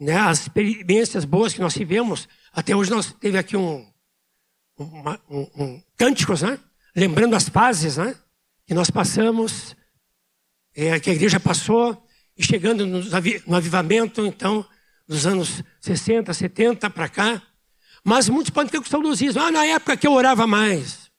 [0.00, 2.26] né, as experiências boas que nós tivemos.
[2.50, 3.86] Até hoje nós teve aqui um,
[4.78, 6.58] uma, um, um cânticos, né?
[6.96, 8.16] Lembrando as fases, né?
[8.66, 9.76] Que nós passamos
[10.74, 12.02] é, que a igreja passou,
[12.34, 13.02] e chegando no,
[13.46, 14.64] no avivamento, então,
[15.06, 17.42] dos anos 60, 70 para cá.
[18.02, 19.42] Mas muitos podem ter com saudosismo.
[19.42, 21.10] Ah, na época que eu orava mais,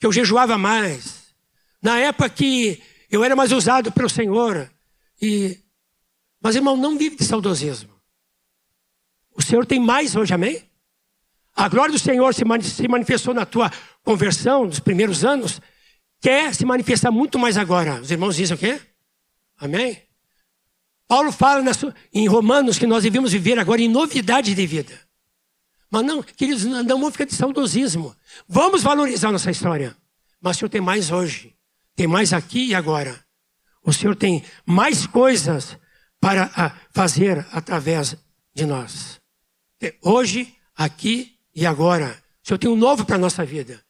[0.00, 1.32] que eu jejuava mais,
[1.80, 2.82] na época que
[3.14, 4.70] eu era mais usado pelo Senhor.
[5.20, 5.58] E...
[6.40, 7.90] Mas, irmão, não vive de saudosismo.
[9.36, 10.62] O Senhor tem mais hoje, amém?
[11.54, 12.44] A glória do Senhor se
[12.88, 13.70] manifestou na tua
[14.02, 15.60] conversão nos primeiros anos
[16.24, 18.00] quer se manifestar muito mais agora.
[18.00, 18.80] Os irmãos dizem o quê?
[19.58, 20.02] Amém?
[21.06, 21.62] Paulo fala
[22.14, 24.98] em Romanos que nós devemos viver agora em novidade de vida.
[25.90, 28.16] Mas não, queridos, não vamos ficar de saudosismo.
[28.48, 29.94] Vamos valorizar nossa história.
[30.40, 31.54] Mas o Senhor tem mais hoje.
[31.94, 33.24] Tem mais aqui e agora.
[33.82, 35.78] O Senhor tem mais coisas
[36.20, 38.16] para fazer através
[38.54, 39.20] de nós.
[40.02, 42.22] Hoje, aqui e agora.
[42.42, 43.84] O Senhor tem um novo para a nossa vida.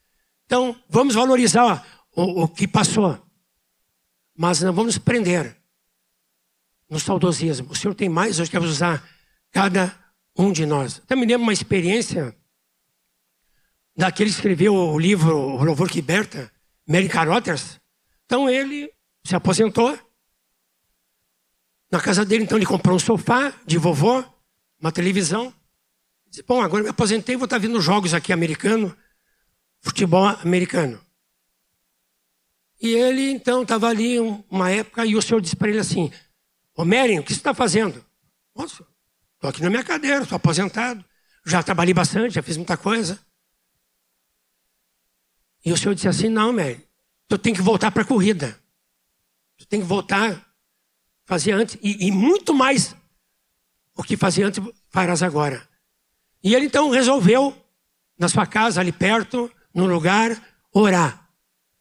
[0.47, 3.21] Então, vamos valorizar o, o que passou.
[4.37, 5.57] Mas não vamos prender
[6.91, 7.71] no saudosismo.
[7.71, 9.09] O Senhor tem mais hoje, quer usar
[9.51, 9.97] cada
[10.37, 11.01] um de nós.
[11.05, 12.37] Até me lembro uma experiência
[13.97, 16.51] daquele que escreveu o livro O Louvor que Liberta,
[16.87, 17.81] Mary Carothers.
[18.27, 18.93] Então ele
[19.25, 19.99] se aposentou.
[21.91, 24.25] Na casa dele, então, ele comprou um sofá de vovô,
[24.81, 25.55] uma televisão.
[26.29, 28.97] Disse, bom, agora me aposentei, vou estar vendo jogos aqui americano,
[29.81, 31.01] futebol americano.
[32.81, 34.19] E ele, então, estava ali
[34.51, 36.11] uma época e o senhor disse para ele assim,
[36.77, 38.05] Mary, o que você está fazendo?
[38.57, 38.85] Nossa,
[39.35, 41.05] estou aqui na minha cadeira, estou aposentado.
[41.47, 43.25] Já trabalhei bastante, já fiz muita coisa.
[45.65, 46.85] E o senhor disse assim, não, Mary,
[47.39, 48.59] tu tem que voltar para a corrida.
[49.57, 50.55] Tu tem que voltar,
[51.25, 52.95] fazer antes, e, e muito mais
[53.97, 55.67] o que fazia antes, farás agora.
[56.43, 57.57] E ele então resolveu,
[58.19, 60.41] na sua casa, ali perto, no lugar,
[60.73, 61.29] orar.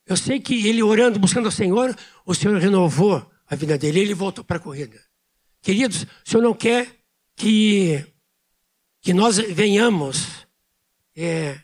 [0.05, 3.99] Eu sei que ele orando, buscando o Senhor, o Senhor renovou a vida dele.
[3.99, 4.99] Ele voltou para a corrida.
[5.61, 6.87] Queridos, o Senhor não quer
[7.35, 8.05] que,
[9.01, 10.45] que nós venhamos
[11.15, 11.59] é,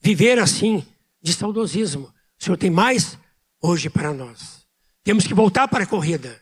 [0.00, 0.86] viver assim,
[1.22, 2.13] de saudosismo.
[2.44, 3.18] O Senhor tem mais
[3.58, 4.66] hoje para nós.
[5.02, 6.38] Temos que voltar para a corrida.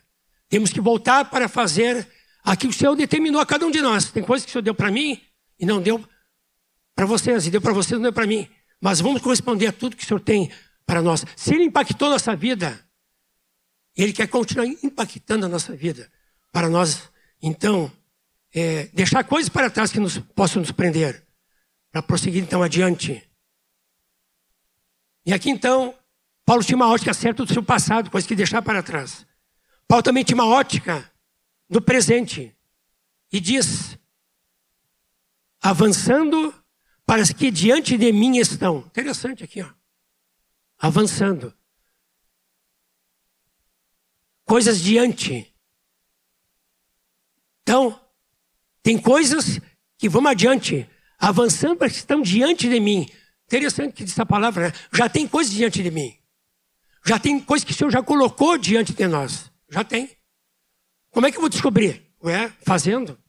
[0.49, 2.05] Temos que voltar para fazer
[2.43, 4.11] aquilo que o Senhor determinou a cada um de nós.
[4.11, 5.21] Tem coisas que o Senhor deu para mim
[5.57, 6.05] e não deu
[6.93, 8.49] para vocês, e deu para vocês e não deu para mim.
[8.81, 10.51] Mas vamos corresponder a tudo que o Senhor tem
[10.85, 11.23] para nós.
[11.37, 12.77] Se Ele impactou nossa vida,
[13.95, 16.11] Ele quer continuar impactando a nossa vida.
[16.51, 17.09] Para nós,
[17.41, 17.89] então,
[18.53, 21.23] é, deixar coisas para trás que nos, possam nos prender.
[21.93, 23.23] Para prosseguir, então, adiante.
[25.25, 25.95] E aqui, então,
[26.45, 29.25] Paulo tinha uma ótica certa do seu passado, coisa que deixar para trás.
[29.87, 31.09] Paulo também tinha uma ótica
[31.69, 32.55] do presente.
[33.31, 33.97] E diz:
[35.61, 36.53] avançando
[37.05, 38.79] para que diante de mim estão.
[38.79, 39.69] Interessante aqui, ó
[40.83, 41.53] avançando.
[44.43, 45.55] Coisas diante.
[47.61, 47.97] Então,
[48.81, 49.61] tem coisas
[49.97, 50.85] que vão adiante,
[51.17, 53.09] avançando para que estão diante de mim.
[53.47, 54.73] Interessante que essa palavra, né?
[54.93, 56.17] já tem coisas diante de mim.
[57.05, 59.51] Já tem coisas que o Senhor já colocou diante de nós.
[59.69, 60.09] Já tem.
[61.11, 62.01] Como é que eu vou descobrir?
[62.23, 63.19] Ué, fazendo,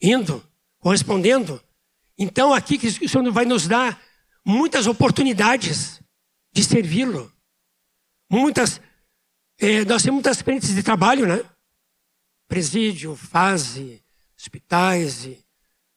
[0.00, 0.46] indo,
[0.78, 1.62] correspondendo.
[2.18, 4.00] Então, aqui que o Senhor vai nos dar
[4.44, 6.00] muitas oportunidades
[6.52, 7.32] de servi-lo.
[8.30, 8.80] Muitas,
[9.58, 11.42] é, nós temos muitas frentes de trabalho, né?
[12.46, 14.02] Presídio, fase,
[14.38, 15.26] hospitais,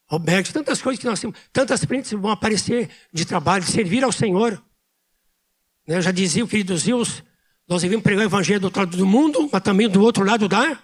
[0.07, 4.11] albergues, tantas coisas que nós temos, tantas frentes vão aparecer de trabalho, de servir ao
[4.11, 4.61] Senhor.
[5.85, 5.97] Né?
[5.97, 7.23] Eu já dizia o querido Zeus,
[7.67, 10.47] nós devemos pregar o evangelho do outro lado do mundo, mas também do outro lado
[10.47, 10.81] da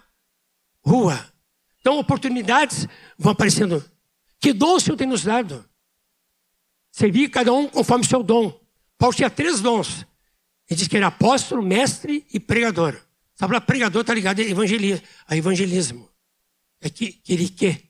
[0.82, 1.34] rua.
[1.80, 3.84] Então, oportunidades vão aparecendo.
[4.40, 5.64] Que dom o Senhor tem nos dado?
[6.92, 8.60] Servir cada um conforme o seu dom.
[8.98, 10.06] Paulo tinha três dons.
[10.70, 13.00] Ele diz que era apóstolo, mestre e pregador.
[13.36, 15.06] Sabe lá, pregador está ligado a evangelismo.
[15.28, 16.10] A evangelismo.
[16.82, 17.82] É que, que ele quer.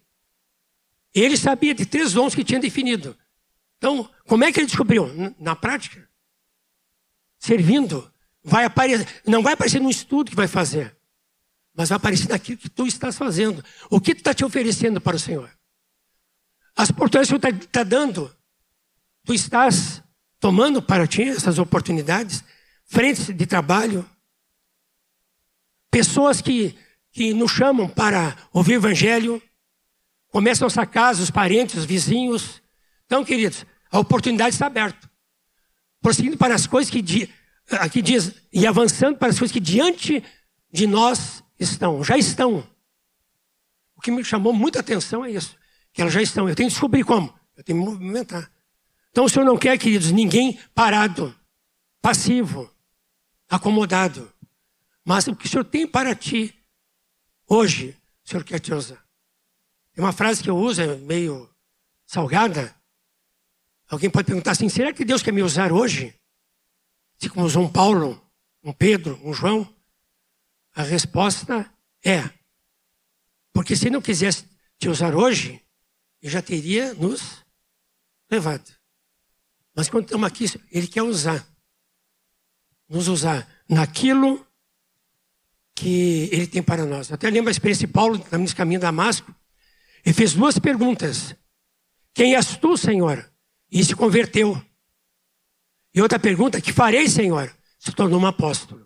[1.13, 3.17] Ele sabia de três dons que tinha definido.
[3.78, 5.08] Então, como é que ele descobriu?
[5.38, 6.08] Na prática.
[7.38, 8.12] Servindo.
[8.43, 10.93] Vai aparecer, não vai aparecer no estudo que vai fazer,
[11.73, 13.63] mas vai aparecer naquilo que tu estás fazendo.
[13.89, 15.49] O que tu está te oferecendo para o Senhor?
[16.76, 18.36] As oportunidades que Senhor está tá dando,
[19.23, 20.04] tu estás
[20.41, 22.43] tomando para ti essas oportunidades,
[22.84, 24.06] frentes de trabalho,
[25.89, 26.78] pessoas que,
[27.12, 29.41] que nos chamam para ouvir o evangelho,
[30.34, 32.60] começam a nossa casa, os parentes, os vizinhos.
[33.06, 35.08] Então, queridos, a oportunidade está aberta.
[36.02, 37.30] Prosseguindo para as coisas que
[37.69, 40.24] aqui diz, e avançando para as coisas que diante
[40.72, 42.67] de nós estão, já estão.
[43.96, 45.56] O que me chamou muita atenção é isso,
[45.93, 46.50] que elas já estão.
[46.50, 47.32] Eu tenho que descobrir como.
[47.56, 48.52] Eu tenho que movimentar.
[49.12, 51.34] Então o Senhor não quer, queridos, ninguém parado,
[52.02, 52.74] passivo,
[53.48, 54.34] acomodado.
[55.06, 56.56] Mas o que o Senhor tem para ti
[57.48, 59.03] hoje, o Senhor quer te usar.
[59.93, 61.49] Tem uma frase que eu uso, é meio
[62.06, 62.75] salgada.
[63.88, 66.13] Alguém pode perguntar assim: será que Deus quer me usar hoje?
[67.19, 68.21] Assim como usou um Paulo,
[68.63, 69.71] um Pedro, um João?
[70.76, 71.72] A resposta
[72.03, 72.30] é:
[73.53, 74.45] porque se não quisesse
[74.80, 75.61] te usar hoje,
[76.22, 77.43] ele já teria nos
[78.30, 78.72] levado.
[79.76, 81.45] Mas quando estamos aqui, Ele quer usar.
[82.88, 84.45] Nos usar naquilo
[85.74, 87.11] que Ele tem para nós.
[87.11, 89.34] Até lembro a experiência de Paulo no caminho de Damasco.
[90.06, 91.36] Ele fez duas perguntas.
[92.14, 93.30] Quem és tu, Senhor?
[93.72, 94.62] E se converteu.
[95.93, 97.54] E outra pergunta, que farei, Senhor?
[97.80, 98.86] Se tornou um apóstolo.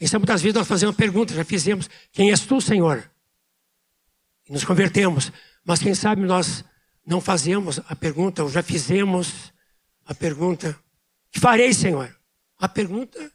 [0.00, 1.88] Isso muitas vezes nós fazemos uma pergunta, já fizemos.
[2.12, 3.10] Quem és tu, Senhor?
[4.48, 5.32] E nos convertemos.
[5.64, 6.64] Mas quem sabe nós
[7.04, 9.52] não fazemos a pergunta, ou já fizemos
[10.04, 10.78] a pergunta:
[11.32, 12.14] Que farei, Senhor?
[12.58, 13.32] A pergunta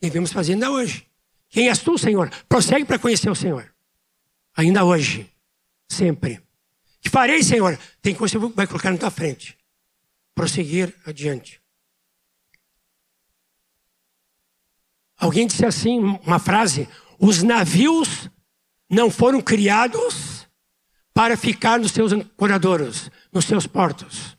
[0.00, 1.06] devemos fazer ainda hoje.
[1.48, 2.30] Quem és tu, Senhor?
[2.48, 3.72] Prossegue para conhecer o Senhor.
[4.56, 5.30] Ainda hoje.
[5.88, 6.42] Sempre.
[7.00, 7.78] Que farei, Senhor?
[8.02, 9.56] Tem coisa que você vai colocar na tua frente.
[10.34, 11.60] Prosseguir adiante.
[15.16, 18.30] Alguém disse assim, uma frase: os navios
[18.88, 20.46] não foram criados
[21.12, 24.38] para ficar nos seus ancoradouros, nos seus portos.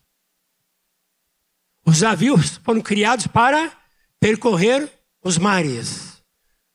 [1.85, 3.75] Os navios foram criados para
[4.19, 4.89] percorrer
[5.21, 6.23] os mares,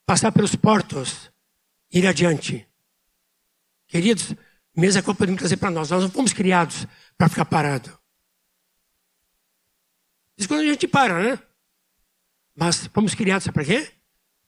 [0.04, 1.30] passar pelos portos,
[1.90, 2.66] ir adiante.
[3.86, 4.34] Queridos,
[4.80, 5.90] mesma coisa podemos trazer para nós.
[5.90, 7.96] Nós não fomos criados para ficar parado.
[10.36, 11.42] Isso quando a gente para, né?
[12.54, 13.92] Mas fomos criados para quê?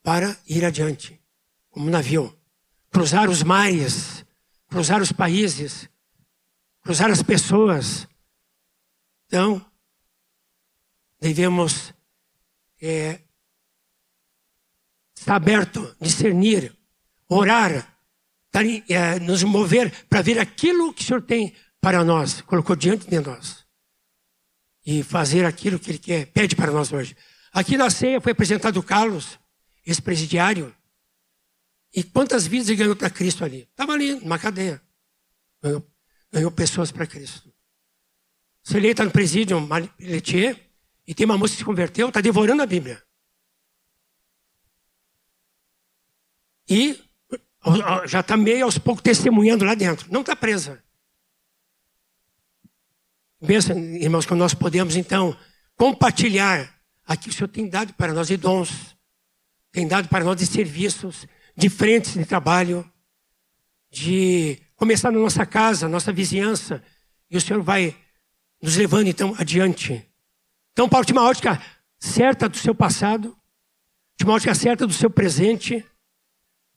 [0.02, 1.20] Para ir adiante,
[1.70, 2.36] como um navio.
[2.90, 4.24] Cruzar os mares,
[4.68, 5.88] cruzar os países,
[6.82, 8.08] cruzar as pessoas.
[9.26, 9.64] Então,
[11.20, 11.92] devemos
[12.80, 13.20] é,
[15.16, 16.76] estar aberto, discernir,
[17.28, 17.95] orar,
[18.88, 23.20] é, nos mover para ver aquilo que o Senhor tem para nós, colocou diante de
[23.20, 23.64] nós.
[24.84, 27.16] E fazer aquilo que Ele quer, pede para nós hoje.
[27.52, 29.38] Aqui na ceia foi apresentado o Carlos,
[29.84, 30.74] ex-presidiário.
[31.94, 33.62] E quantas vidas ele ganhou para Cristo ali?
[33.62, 34.82] Estava ali, numa cadeia.
[35.62, 35.86] Ganhou,
[36.30, 37.50] ganhou pessoas para Cristo.
[38.62, 39.56] Se ele está no presídio,
[39.98, 40.70] Letier,
[41.06, 43.02] e tem uma moça que se converteu, está devorando a Bíblia.
[46.68, 47.00] E
[48.06, 50.06] já está meio aos poucos testemunhando lá dentro.
[50.10, 50.82] Não está presa.
[53.44, 55.36] Pensa, irmãos, que nós podemos então
[55.76, 56.74] compartilhar
[57.20, 58.96] que o Senhor tem dado para nós de dons,
[59.70, 62.90] tem dado para nós de serviços, de frentes de trabalho,
[63.90, 66.82] de começar na nossa casa, nossa vizinhança,
[67.30, 67.96] e o Senhor vai
[68.60, 70.04] nos levando então adiante.
[70.72, 71.60] Então, Paulo tinha uma ótica
[71.98, 73.36] certa do seu passado,
[74.22, 75.84] uma ótica certa do seu presente,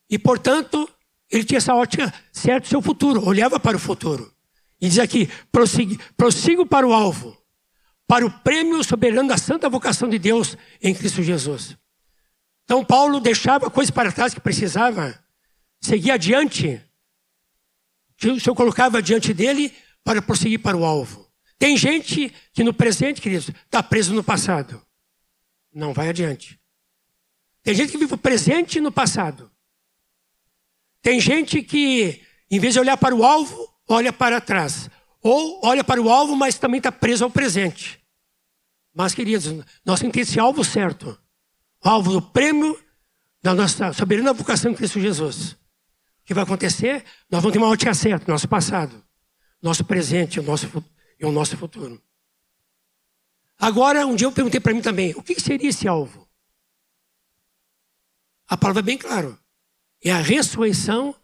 [0.09, 0.89] e, portanto,
[1.29, 4.33] ele tinha essa ótica certa do seu futuro, olhava para o futuro.
[4.81, 7.37] E diz aqui: prossigo, prossigo para o alvo,
[8.07, 11.77] para o prêmio soberano da santa vocação de Deus em Cristo Jesus.
[12.63, 15.17] Então, Paulo deixava coisas para trás que precisava,
[15.81, 16.81] seguir adiante.
[18.23, 21.27] O Senhor colocava diante dele para prosseguir para o alvo.
[21.57, 24.81] Tem gente que no presente, queridos, está preso no passado.
[25.73, 26.59] Não vai adiante.
[27.63, 29.51] Tem gente que vive o presente no passado.
[31.01, 34.89] Tem gente que, em vez de olhar para o alvo, olha para trás.
[35.21, 37.99] Ou olha para o alvo, mas também está preso ao presente.
[38.93, 39.45] Mas, queridos,
[39.85, 41.17] nós temos que ter esse alvo certo.
[41.83, 42.77] O alvo do prêmio
[43.41, 45.51] da nossa soberana vocação em Cristo Jesus.
[45.51, 45.57] O
[46.25, 47.03] que vai acontecer?
[47.29, 49.03] Nós vamos ter uma ótica certa, nosso passado,
[49.61, 50.67] nosso presente o nosso,
[51.19, 52.01] e o nosso futuro.
[53.57, 56.27] Agora, um dia eu perguntei para mim também, o que seria esse alvo?
[58.47, 59.37] A palavra é bem clara
[60.03, 61.15] é a ressurreição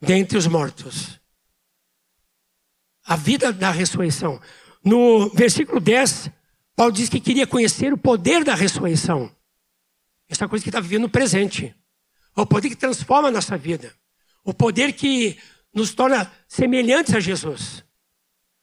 [0.00, 1.20] dentre os mortos.
[3.04, 4.40] A vida da ressurreição.
[4.82, 6.30] No versículo 10,
[6.74, 9.34] Paulo diz que queria conhecer o poder da ressurreição.
[10.28, 11.74] Essa coisa que está vivendo no presente.
[12.34, 13.94] O poder que transforma a nossa vida.
[14.44, 15.38] O poder que
[15.72, 17.84] nos torna semelhantes a Jesus.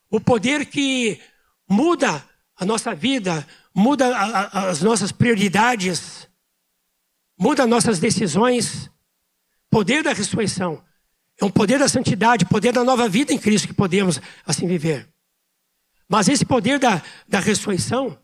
[0.09, 1.19] O poder que
[1.69, 6.27] muda a nossa vida, muda a, a, as nossas prioridades,
[7.37, 8.91] muda as nossas decisões
[9.73, 10.85] poder da ressurreição.
[11.41, 15.11] É um poder da santidade, poder da nova vida em Cristo que podemos assim viver.
[16.07, 18.15] Mas esse poder da, da ressurreição,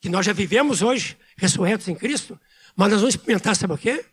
[0.00, 2.38] que nós já vivemos hoje, ressurretos em Cristo,
[2.76, 4.04] mas nós vamos experimentar, sabe o quê?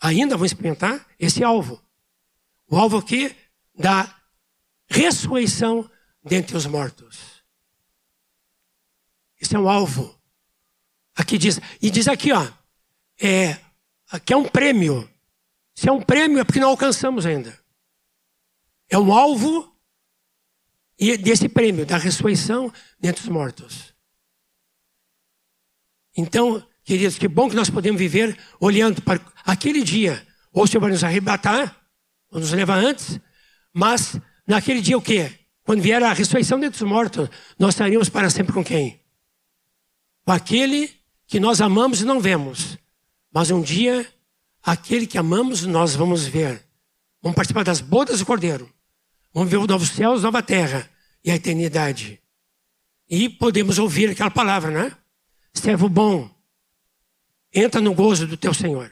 [0.00, 1.82] Ainda vamos experimentar esse alvo.
[2.68, 3.34] O alvo aqui
[3.74, 4.14] da
[4.88, 5.90] ressurreição
[6.22, 7.42] dentre os mortos.
[9.40, 10.16] Esse é um alvo.
[11.16, 12.46] Aqui diz, e diz aqui, ó,
[13.20, 13.58] é,
[14.12, 15.10] aqui é um prêmio
[15.76, 17.56] se é um prêmio, é porque não alcançamos ainda.
[18.88, 19.76] É um alvo
[20.98, 23.94] desse prêmio, da ressurreição dentre os mortos.
[26.16, 30.26] Então, queridos, que bom que nós podemos viver olhando para aquele dia.
[30.50, 31.78] Ou o Senhor vai nos arrebatar,
[32.30, 33.20] ou nos levar antes,
[33.70, 35.30] mas naquele dia o quê?
[35.62, 38.98] Quando vier a ressurreição dentre os mortos, nós estaríamos para sempre com quem?
[40.24, 40.90] Com aquele
[41.26, 42.78] que nós amamos e não vemos.
[43.30, 44.10] Mas um dia
[44.66, 46.60] Aquele que amamos, nós vamos ver.
[47.22, 48.68] Vamos participar das bodas do Cordeiro.
[49.32, 50.90] Vamos ver os novos céus, nova terra
[51.22, 52.20] e a eternidade.
[53.08, 54.96] E podemos ouvir aquela palavra, né?
[55.54, 56.28] Servo bom,
[57.54, 58.90] entra no gozo do teu Senhor.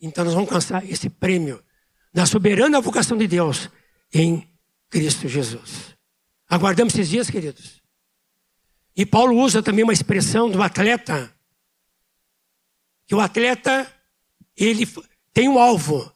[0.00, 1.62] Então nós vamos alcançar esse prêmio
[2.10, 3.68] da soberana vocação de Deus
[4.10, 4.48] em
[4.88, 5.94] Cristo Jesus.
[6.48, 7.82] Aguardamos esses dias, queridos.
[8.96, 11.30] E Paulo usa também uma expressão do atleta,
[13.06, 13.92] que o atleta
[14.56, 14.86] ele
[15.32, 16.12] tem um alvo.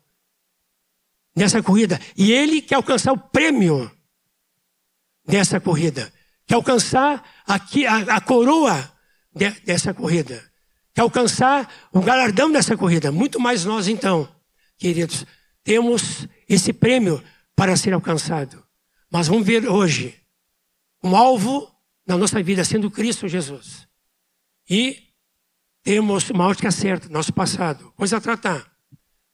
[1.34, 1.99] nessa corrida.
[2.16, 3.91] E ele quer alcançar o prêmio
[5.24, 6.12] dessa corrida.
[6.47, 8.93] Quer alcançar aqui a, a coroa
[9.34, 10.43] de, dessa corrida.
[10.93, 13.12] Quer alcançar o galardão dessa corrida.
[13.12, 14.28] Muito mais nós, então,
[14.76, 15.24] queridos,
[15.62, 17.22] temos esse prêmio
[17.55, 18.62] para ser alcançado.
[19.11, 20.20] Mas vamos ver hoje
[21.03, 21.70] um alvo
[22.07, 23.86] na nossa vida sendo Cristo Jesus.
[24.68, 25.10] E
[25.83, 28.70] temos uma ótica certa, nosso passado, coisa a tratar,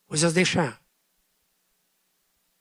[0.07, 0.81] coisas a deixar.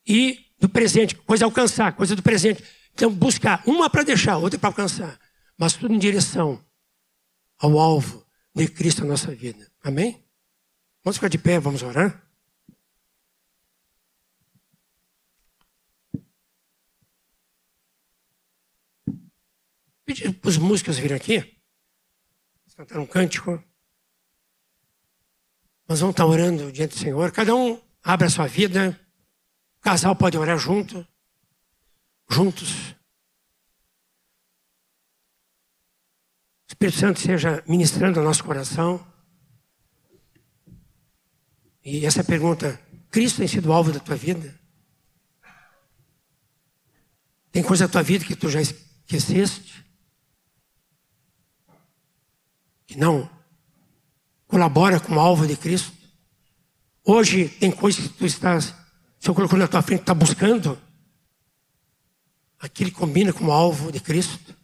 [0.05, 2.63] E do presente, coisa a alcançar, coisa do presente.
[2.93, 5.19] Então, buscar uma para deixar, outra para alcançar.
[5.57, 6.63] Mas tudo em direção
[7.57, 9.71] ao alvo de Cristo na nossa vida.
[9.83, 10.23] Amém?
[11.03, 12.21] Vamos ficar de pé, vamos orar?
[20.05, 21.59] Pedir para os músicos virem aqui.
[22.75, 23.63] Cantar um cântico.
[25.87, 27.31] Nós vamos estar orando diante do Senhor.
[27.31, 28.99] Cada um abre a sua vida.
[29.77, 31.05] O casal pode orar junto.
[32.29, 32.95] Juntos.
[36.63, 39.05] O Espírito Santo seja ministrando o nosso coração.
[41.83, 42.81] E essa pergunta:
[43.11, 44.59] Cristo tem sido alvo da tua vida?
[47.51, 49.85] Tem coisa da tua vida que tu já esqueceste?
[52.87, 53.29] Que não
[54.55, 55.91] colabora com o alvo de Cristo.
[57.03, 58.73] Hoje tem coisas que tu estás,
[59.19, 60.79] se eu colocou na tua frente, está buscando.
[62.57, 64.55] Aquilo combina com o alvo de Cristo.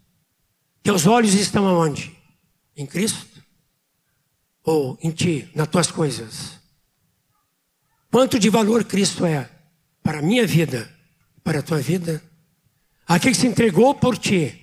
[0.82, 2.18] Teus olhos estão aonde?
[2.74, 3.44] Em Cristo?
[4.64, 6.58] Ou em ti, nas tuas coisas?
[8.10, 9.50] Quanto de valor Cristo é
[10.02, 10.90] para a minha vida,
[11.44, 12.24] para a tua vida?
[13.06, 14.58] Aquele que se entregou por ti,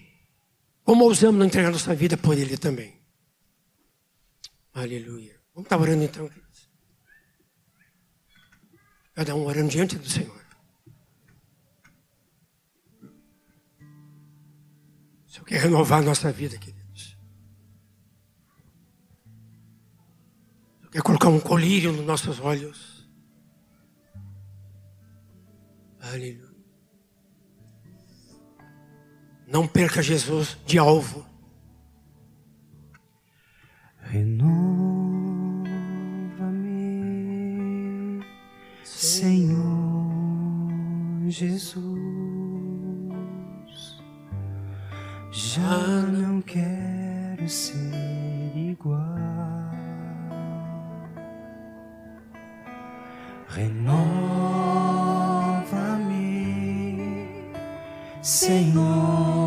[0.84, 2.97] como ousamos não entregar nossa vida por Ele também?
[4.72, 5.38] Aleluia.
[5.54, 6.70] Vamos estar orando então, queridos.
[9.14, 10.40] Cada um orando diante do Senhor.
[15.26, 17.18] O Senhor quer renovar a nossa vida, queridos.
[20.76, 23.08] O Senhor quer colocar um colírio nos nossos olhos.
[26.00, 26.48] Aleluia.
[29.46, 31.26] Não perca Jesus de alvo.
[41.38, 41.84] Jesus.
[45.30, 48.98] Já não quero ser igual.
[53.46, 54.18] Renova-me,
[58.20, 59.37] Senhor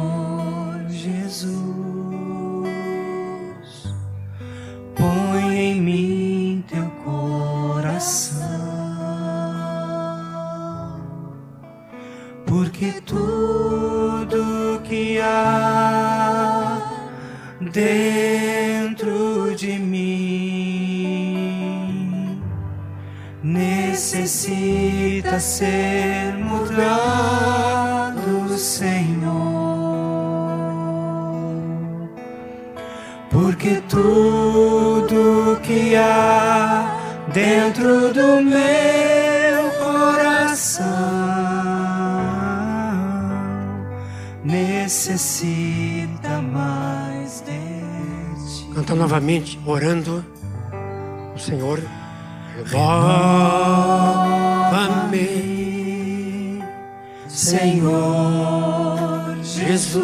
[57.62, 60.02] Senhor Jesus.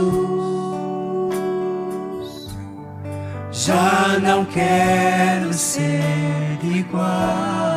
[3.52, 7.77] Já não quero ser igual.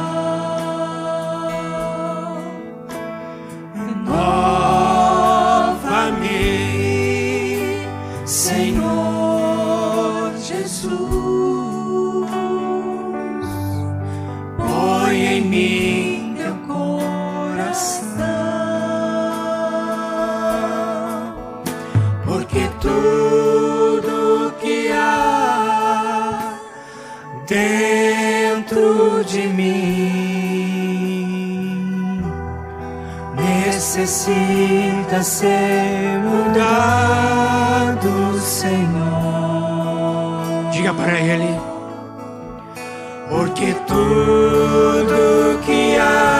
[34.00, 38.08] Necessita ser mudado,
[38.40, 38.80] Senhor.
[40.72, 41.60] Diga para Ele.
[43.28, 46.39] Porque tudo que há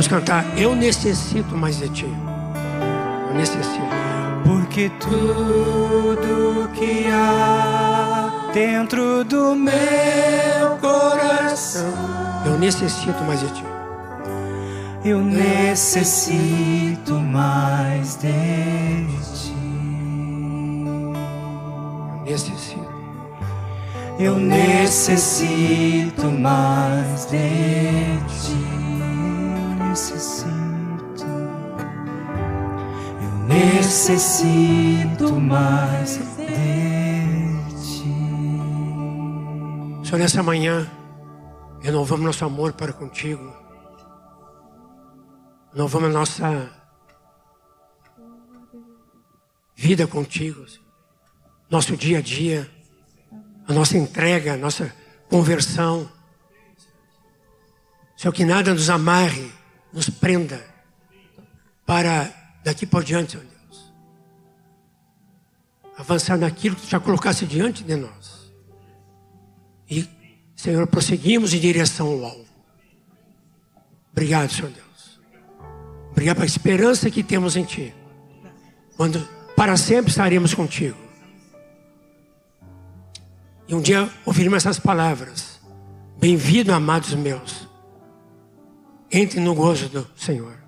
[0.00, 0.46] Vamos cantar.
[0.58, 2.06] Eu necessito mais de ti.
[3.28, 3.84] Eu necessito.
[4.46, 11.92] Porque tudo que há dentro do meu coração
[12.46, 13.62] Eu necessito mais de ti.
[15.04, 19.54] eu necessito mais de ti.
[22.24, 22.90] Eu necessito.
[24.18, 28.79] Eu necessito mais de ti.
[33.60, 36.24] Necessito mais de
[37.82, 38.04] ti.
[40.04, 40.90] Senhor, nessa manhã,
[41.80, 43.54] renovamos nosso amor para contigo.
[45.72, 46.70] Renovamos nossa
[49.76, 50.64] vida contigo.
[51.68, 52.68] Nosso dia a dia,
[53.68, 54.92] a nossa entrega, a nossa
[55.28, 56.10] conversão.
[58.16, 59.52] Senhor, que nada nos amarre,
[59.92, 60.60] nos prenda
[61.86, 63.92] para daqui por diante, Senhor Deus.
[65.96, 68.52] Avançar naquilo que tu já colocasse diante de nós.
[69.88, 70.08] E,
[70.54, 72.46] Senhor, prosseguimos em direção ao alvo.
[74.12, 75.20] Obrigado, Senhor Deus.
[76.10, 77.94] Obrigado pela esperança que temos em Ti.
[78.96, 80.96] Quando para sempre estaremos contigo.
[83.68, 85.60] E um dia ouviremos essas palavras.
[86.18, 87.68] Bem-vindo, amados meus.
[89.10, 90.58] Entre no gozo do Senhor.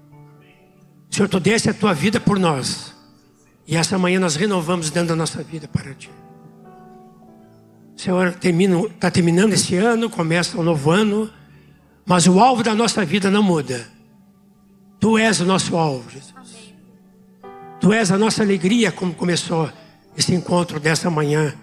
[1.12, 2.94] Senhor, tu desse a tua vida por nós.
[3.66, 6.10] E essa manhã nós renovamos dando a nossa vida para ti.
[7.94, 11.30] Senhor, está terminando esse ano, começa um novo ano,
[12.06, 13.86] mas o alvo da nossa vida não muda.
[14.98, 16.74] Tu és o nosso alvo, Jesus.
[17.78, 19.70] Tu és a nossa alegria, como começou
[20.16, 21.54] esse encontro dessa manhã.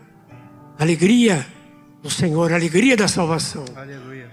[0.78, 1.46] Alegria
[2.04, 3.66] do Senhor, alegria da salvação.
[3.76, 4.32] Aleluia.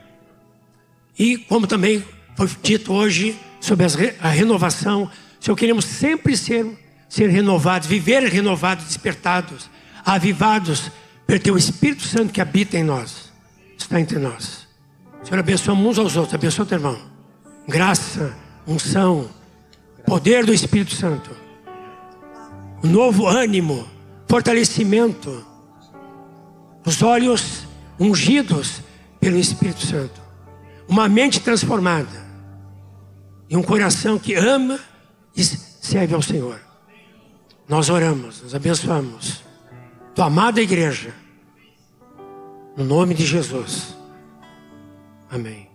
[1.18, 2.04] E como também
[2.36, 3.34] foi dito hoje
[3.66, 5.10] sobre re- a renovação,
[5.40, 6.64] Senhor, queremos sempre ser,
[7.08, 9.68] ser renovados, viver renovados, despertados,
[10.04, 10.90] avivados
[11.26, 13.32] pelo Teu Espírito Santo que habita em nós,
[13.76, 14.66] está entre nós.
[15.24, 16.96] Senhor, abençoa uns aos outros, abençoa teu irmão.
[17.66, 18.32] Graça,
[18.64, 19.28] unção,
[20.06, 21.30] poder do Espírito Santo,
[22.84, 23.88] um novo ânimo,
[24.28, 25.44] fortalecimento,
[26.84, 27.66] os olhos
[27.98, 28.80] ungidos
[29.18, 30.20] pelo Espírito Santo,
[30.86, 32.25] uma mente transformada
[33.48, 34.78] e um coração que ama
[35.36, 36.60] e serve ao Senhor.
[37.68, 39.44] Nós oramos, nós abençoamos
[40.14, 41.12] tua amada igreja,
[42.76, 43.94] no nome de Jesus.
[45.30, 45.65] Amém.